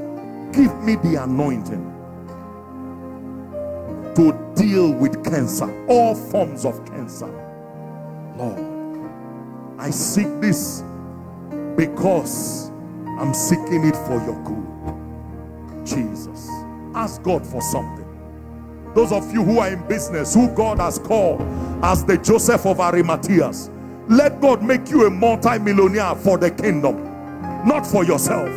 [0.53, 1.87] give me the anointing
[4.15, 7.27] to deal with cancer, all forms of cancer.
[8.37, 8.59] Lord,
[9.79, 10.83] I seek this
[11.75, 12.69] because
[13.19, 15.85] I'm seeking it for your good.
[15.85, 16.49] Jesus,
[16.93, 18.07] ask God for something.
[18.93, 21.41] Those of you who are in business, who God has called
[21.83, 23.69] as the Joseph of Arimatheas,
[24.09, 27.03] let God make you a multi-millionaire for the kingdom,
[27.65, 28.49] not for yourself,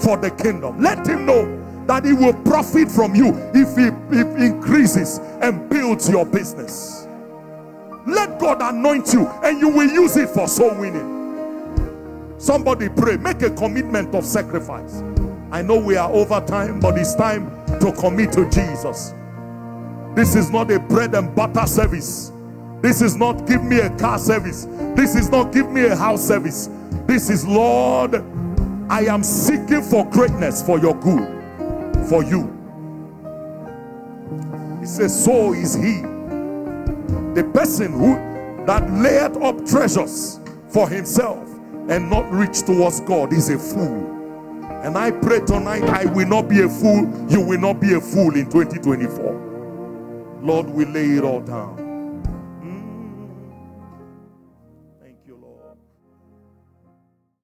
[0.00, 0.80] for the kingdom.
[0.80, 6.08] Let him know that he will profit from you if he, if increases and builds
[6.08, 7.06] your business.
[8.06, 12.34] Let God anoint you and you will use it for soul winning.
[12.38, 15.02] Somebody pray, make a commitment of sacrifice.
[15.50, 17.48] I know we are over time, but it's time
[17.80, 19.14] to commit to Jesus.
[20.14, 22.32] This is not a bread and butter service.
[22.82, 24.66] This is not give me a car service.
[24.94, 26.68] This is not give me a house service.
[27.06, 28.12] This is Lord,
[28.90, 32.50] I am seeking for greatness for your good, for you.
[34.80, 36.02] He says, So is he.
[37.34, 38.14] The person who
[38.66, 41.48] that laid up treasures for himself
[41.88, 44.10] and not reach towards God is a fool.
[44.82, 47.10] And I pray tonight, I will not be a fool.
[47.30, 50.40] You will not be a fool in 2024.
[50.42, 51.83] Lord, we lay it all down.